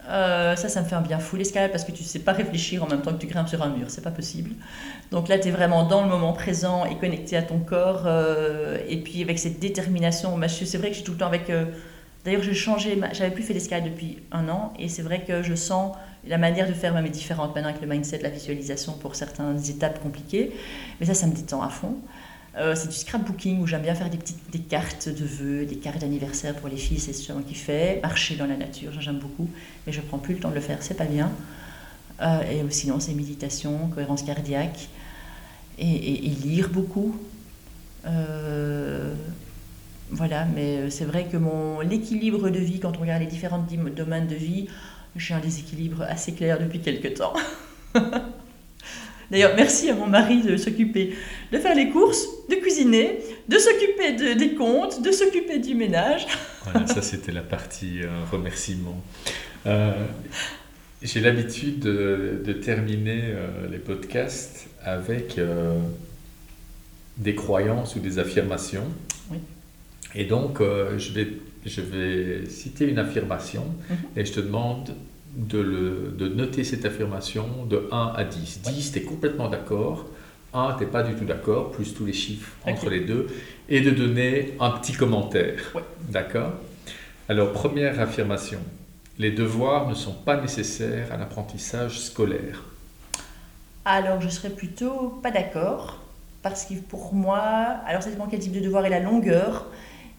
[0.06, 2.32] Euh, ça, ça me fait un bien fou l'escalade parce que tu ne sais pas
[2.32, 4.50] réfléchir en même temps que tu grimpes sur un mur, c'est pas possible.
[5.10, 8.02] Donc là, tu es vraiment dans le moment présent et connecté à ton corps.
[8.04, 11.50] Euh, et puis avec cette détermination, c'est vrai que j'ai tout le temps avec
[12.24, 15.54] D'ailleurs, j'ai changé, j'avais plus fait l'escalade depuis un an et c'est vrai que je
[15.54, 15.94] sens
[16.26, 19.58] la manière de faire même est différente maintenant avec le mindset, la visualisation pour certaines
[19.68, 20.52] étapes compliquées.
[20.98, 21.96] Mais ça, ça me détend à fond.
[22.56, 25.98] Euh, c'est du scrapbooking où j'aime bien faire des petites cartes de vœux, des cartes
[25.98, 28.00] d'anniversaire pour les filles, c'est ce qui fait.
[28.02, 29.50] Marcher dans la nature, j'aime beaucoup,
[29.86, 31.32] mais je prends plus le temps de le faire, c'est pas bien.
[32.22, 34.88] Euh, et sinon, c'est méditation, cohérence cardiaque
[35.78, 37.16] et, et lire beaucoup.
[38.06, 39.14] Euh,
[40.10, 43.64] voilà, mais euh, c'est vrai que mon l'équilibre de vie, quand on regarde les différents
[43.96, 44.68] domaines de vie,
[45.16, 47.34] j'ai un déséquilibre assez clair depuis quelques temps.
[49.34, 51.12] D'ailleurs, merci à mon mari de s'occuper
[51.50, 53.18] de faire les courses, de cuisiner,
[53.48, 56.28] de s'occuper des comptes, de s'occuper du ménage.
[56.62, 59.02] voilà, ça c'était la partie euh, remerciement.
[59.66, 59.90] Euh,
[61.02, 63.34] j'ai l'habitude de, terminer
[63.68, 65.40] les podcasts avec
[67.16, 68.86] des croyances ou des affirmations.
[69.32, 69.38] Oui.
[70.14, 71.28] Et donc, euh, je, vais,
[71.66, 73.96] je vais citer une affirmation mhm.
[74.16, 74.94] et je te demande
[75.36, 78.62] de, le, de, noter cette affirmation de 1 à 10.
[78.62, 80.06] 10, tu es complètement d'accord.
[80.52, 83.26] 1, tu n'es pas du tout d'accord, plus tous les chiffres entre les deux.
[83.68, 85.72] Et de donner un petit commentaire.
[86.08, 86.52] D'accord?
[87.28, 88.60] Alors, première affirmation.
[89.18, 92.62] Les devoirs ne sont pas nécessaires à l'apprentissage scolaire.
[93.84, 96.00] Alors, je serais plutôt pas d'accord.
[96.42, 97.40] Parce que pour moi,
[97.86, 99.66] alors ça dépend quel type de devoir et la longueur.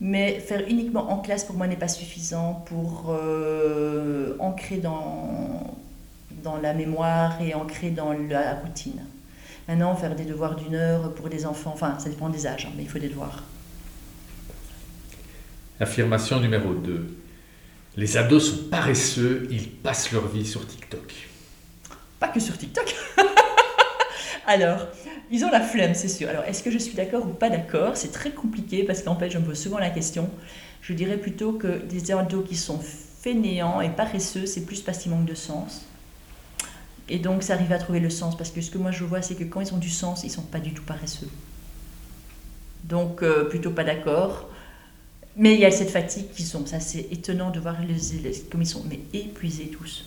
[0.01, 5.75] Mais faire uniquement en classe, pour moi, n'est pas suffisant pour euh, ancrer dans,
[6.43, 9.01] dans la mémoire et ancrer dans la routine.
[9.67, 12.73] Maintenant, faire des devoirs d'une heure pour des enfants, enfin, ça dépend des âges, hein,
[12.75, 13.43] mais il faut des devoirs.
[15.79, 17.17] Affirmation numéro 2.
[17.97, 21.13] Les ados sont paresseux, ils passent leur vie sur TikTok.
[22.19, 22.93] Pas que sur TikTok
[24.47, 24.87] Alors,
[25.31, 26.29] ils ont la flemme, c'est sûr.
[26.29, 27.97] Alors, est-ce que je suis d'accord ou pas d'accord?
[27.97, 30.29] C'est très compliqué parce qu'en fait, je me pose souvent la question.
[30.81, 35.11] Je dirais plutôt que des ados qui sont fainéants et paresseux, c'est plus parce qu'ils
[35.11, 35.85] manquent de sens.
[37.09, 39.21] Et donc, ça arrive à trouver le sens parce que ce que moi je vois,
[39.21, 41.29] c'est que quand ils ont du sens, ils sont pas du tout paresseux.
[42.83, 44.49] Donc, euh, plutôt pas d'accord.
[45.37, 46.65] Mais il y a cette fatigue qui sont.
[46.65, 50.05] Ça, c'est étonnant de voir les élèves comme ils sont mais épuisés tous.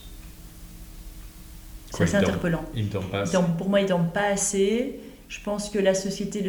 [1.91, 2.64] C'est assez interpellant.
[2.75, 3.37] Ils dorment pas assez.
[3.57, 5.01] pour moi, ils dorment pas assez.
[5.29, 6.43] Je pense que la société,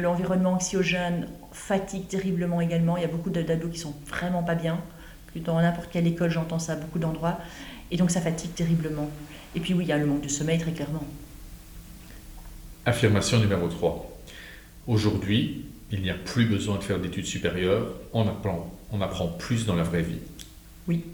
[0.00, 2.96] l'environnement anxiogène fatigue terriblement également.
[2.96, 4.80] Il y a beaucoup d'ados qui sont vraiment pas bien.
[5.36, 7.38] Dans n'importe quelle école, j'entends ça à beaucoup d'endroits.
[7.90, 9.10] Et donc ça fatigue terriblement.
[9.54, 11.04] Et puis oui, il y a le manque de sommeil très clairement.
[12.86, 14.10] Affirmation numéro 3.
[14.86, 17.92] Aujourd'hui, il n'y a plus besoin de faire d'études supérieures.
[18.14, 20.18] On apprend, on apprend plus dans la vraie vie.
[20.86, 21.04] Oui.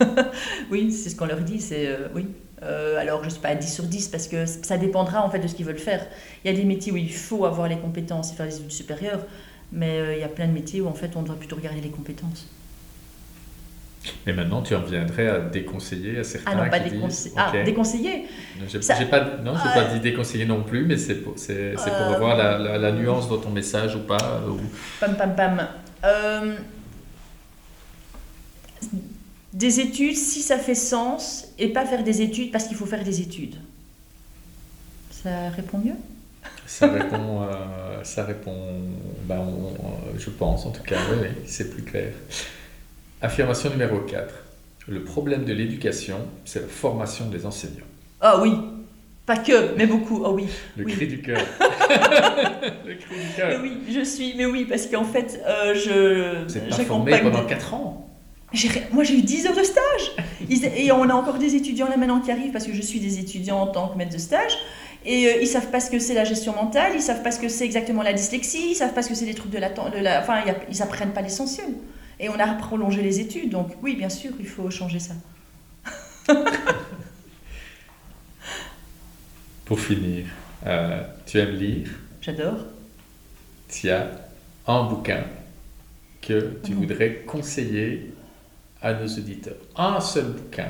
[0.70, 1.60] oui, c'est ce qu'on leur dit.
[1.60, 2.26] C'est euh, oui,
[2.62, 5.30] euh, alors, je ne suis pas à 10 sur 10 parce que ça dépendra en
[5.30, 6.06] fait de ce qu'ils veulent faire.
[6.44, 8.72] Il y a des métiers où il faut avoir les compétences et faire des études
[8.72, 9.26] supérieures,
[9.72, 11.80] mais euh, il y a plein de métiers où en fait on doit plutôt regarder
[11.80, 12.48] les compétences.
[14.26, 16.52] Mais maintenant, tu en viendrais à déconseiller à certains.
[16.52, 17.34] Ah non, pas déconseiller.
[17.36, 18.24] Ah, déconseiller
[18.68, 22.28] J'ai pas, Non, je n'ai pas dit déconseiller non plus, mais c'est pour, c'est, pour
[22.28, 24.42] euh, la, la, nuance dans ton message ou pas.
[24.48, 24.58] Ou...
[24.98, 25.66] Pam, pam, pam.
[29.52, 33.04] Des études, si ça fait sens, et pas faire des études parce qu'il faut faire
[33.04, 33.56] des études.
[35.10, 35.94] Ça répond mieux?
[36.66, 38.56] Ça répond, euh, ça répond
[39.24, 39.46] ben,
[40.18, 42.12] je pense en tout cas, oui, c'est plus clair.
[43.20, 44.34] Affirmation numéro 4.
[44.88, 47.86] Le problème de l'éducation, c'est la formation des enseignants.
[48.20, 48.52] Ah oui,
[49.26, 50.46] pas que, mais beaucoup, oh oui.
[50.76, 51.40] Le cri du cœur.
[51.60, 53.60] le cri du cœur.
[53.62, 56.58] oui, je suis, mais oui, parce qu'en fait, euh, je...
[56.60, 58.08] Vous pas formé pendant 4 ans
[58.92, 60.12] moi, j'ai eu 10 heures de stage.
[60.50, 63.18] et on a encore des étudiants là maintenant qui arrivent parce que je suis des
[63.18, 64.56] étudiants en tant que maître de stage.
[65.04, 67.40] Et euh, ils savent pas ce que c'est la gestion mentale, ils savent pas ce
[67.40, 69.68] que c'est exactement la dyslexie, ils savent pas ce que c'est des trucs de la,
[69.70, 71.74] de la enfin, ils apprennent pas l'essentiel.
[72.20, 75.14] Et on a prolongé les études, donc oui, bien sûr, il faut changer ça.
[79.64, 80.26] Pour finir,
[80.66, 81.88] euh, tu aimes lire?
[82.20, 82.66] J'adore.
[83.68, 84.08] Tu as
[84.68, 85.24] un bouquin
[86.20, 88.11] que tu voudrais conseiller
[88.82, 90.68] à nos auditeurs un seul bouquin,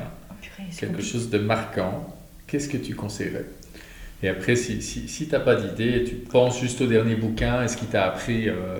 [0.77, 2.15] quelque chose de marquant,
[2.47, 3.45] qu'est-ce que tu conseillerais?
[4.21, 7.63] Et après, si, si, si tu n'as pas d'idée, tu penses juste au dernier bouquin,
[7.63, 8.79] est-ce qu'il t'a appris euh,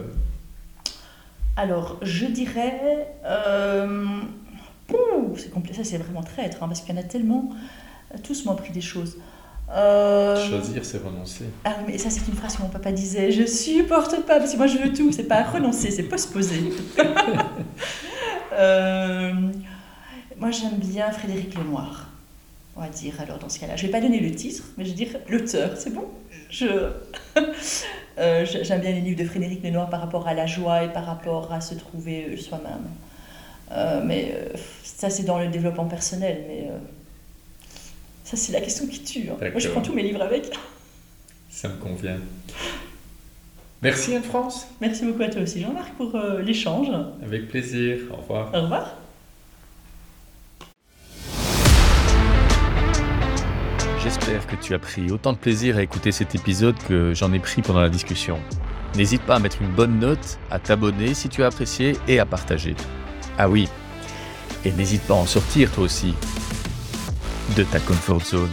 [1.58, 3.08] Alors, je dirais.
[5.38, 7.50] c'est compliqué, ça c'est vraiment traître, hein, parce qu'il y en a tellement.
[8.24, 9.18] Tous m'ont appris des choses.
[9.68, 11.46] Choisir, c'est renoncer.
[11.66, 13.32] Ah mais ça c'est une phrase que mon papa disait.
[13.32, 15.12] Je supporte pas, parce que moi je veux tout.
[15.12, 16.18] C'est pas renoncer, c'est pas
[18.54, 19.58] poser.
[20.38, 22.10] moi j'aime bien Frédéric Lenoir
[22.76, 23.76] on va dire, alors dans ce cas-là.
[23.76, 26.06] Je ne vais pas donner le titre, mais je vais dire l'auteur, c'est bon?
[28.20, 30.94] Euh, je, J'aime bien les livres de Frédéric Lenoir par rapport à la joie et
[30.94, 32.86] par rapport à se trouver euh, soi-même.
[33.72, 34.36] Euh, mais
[34.84, 36.70] ça, c'est dans le développement personnel, mais
[38.24, 39.32] ça, c'est la question qui tue.
[39.32, 39.38] Hein.
[39.40, 40.52] Moi, je prends tous mes livres avec.
[41.50, 42.20] Ça me convient.
[43.84, 44.68] Merci Anne-France.
[44.80, 46.88] Merci beaucoup à toi aussi Jean-Marc pour l'échange.
[47.22, 47.98] Avec plaisir.
[48.12, 48.50] Au revoir.
[48.54, 48.96] Au revoir.
[54.02, 57.40] J'espère que tu as pris autant de plaisir à écouter cet épisode que j'en ai
[57.40, 58.40] pris pendant la discussion.
[58.96, 62.26] N'hésite pas à mettre une bonne note, à t'abonner si tu as apprécié et à
[62.26, 62.76] partager.
[63.38, 63.68] Ah oui,
[64.64, 66.14] et n'hésite pas à en sortir toi aussi
[67.58, 68.50] de ta comfort zone.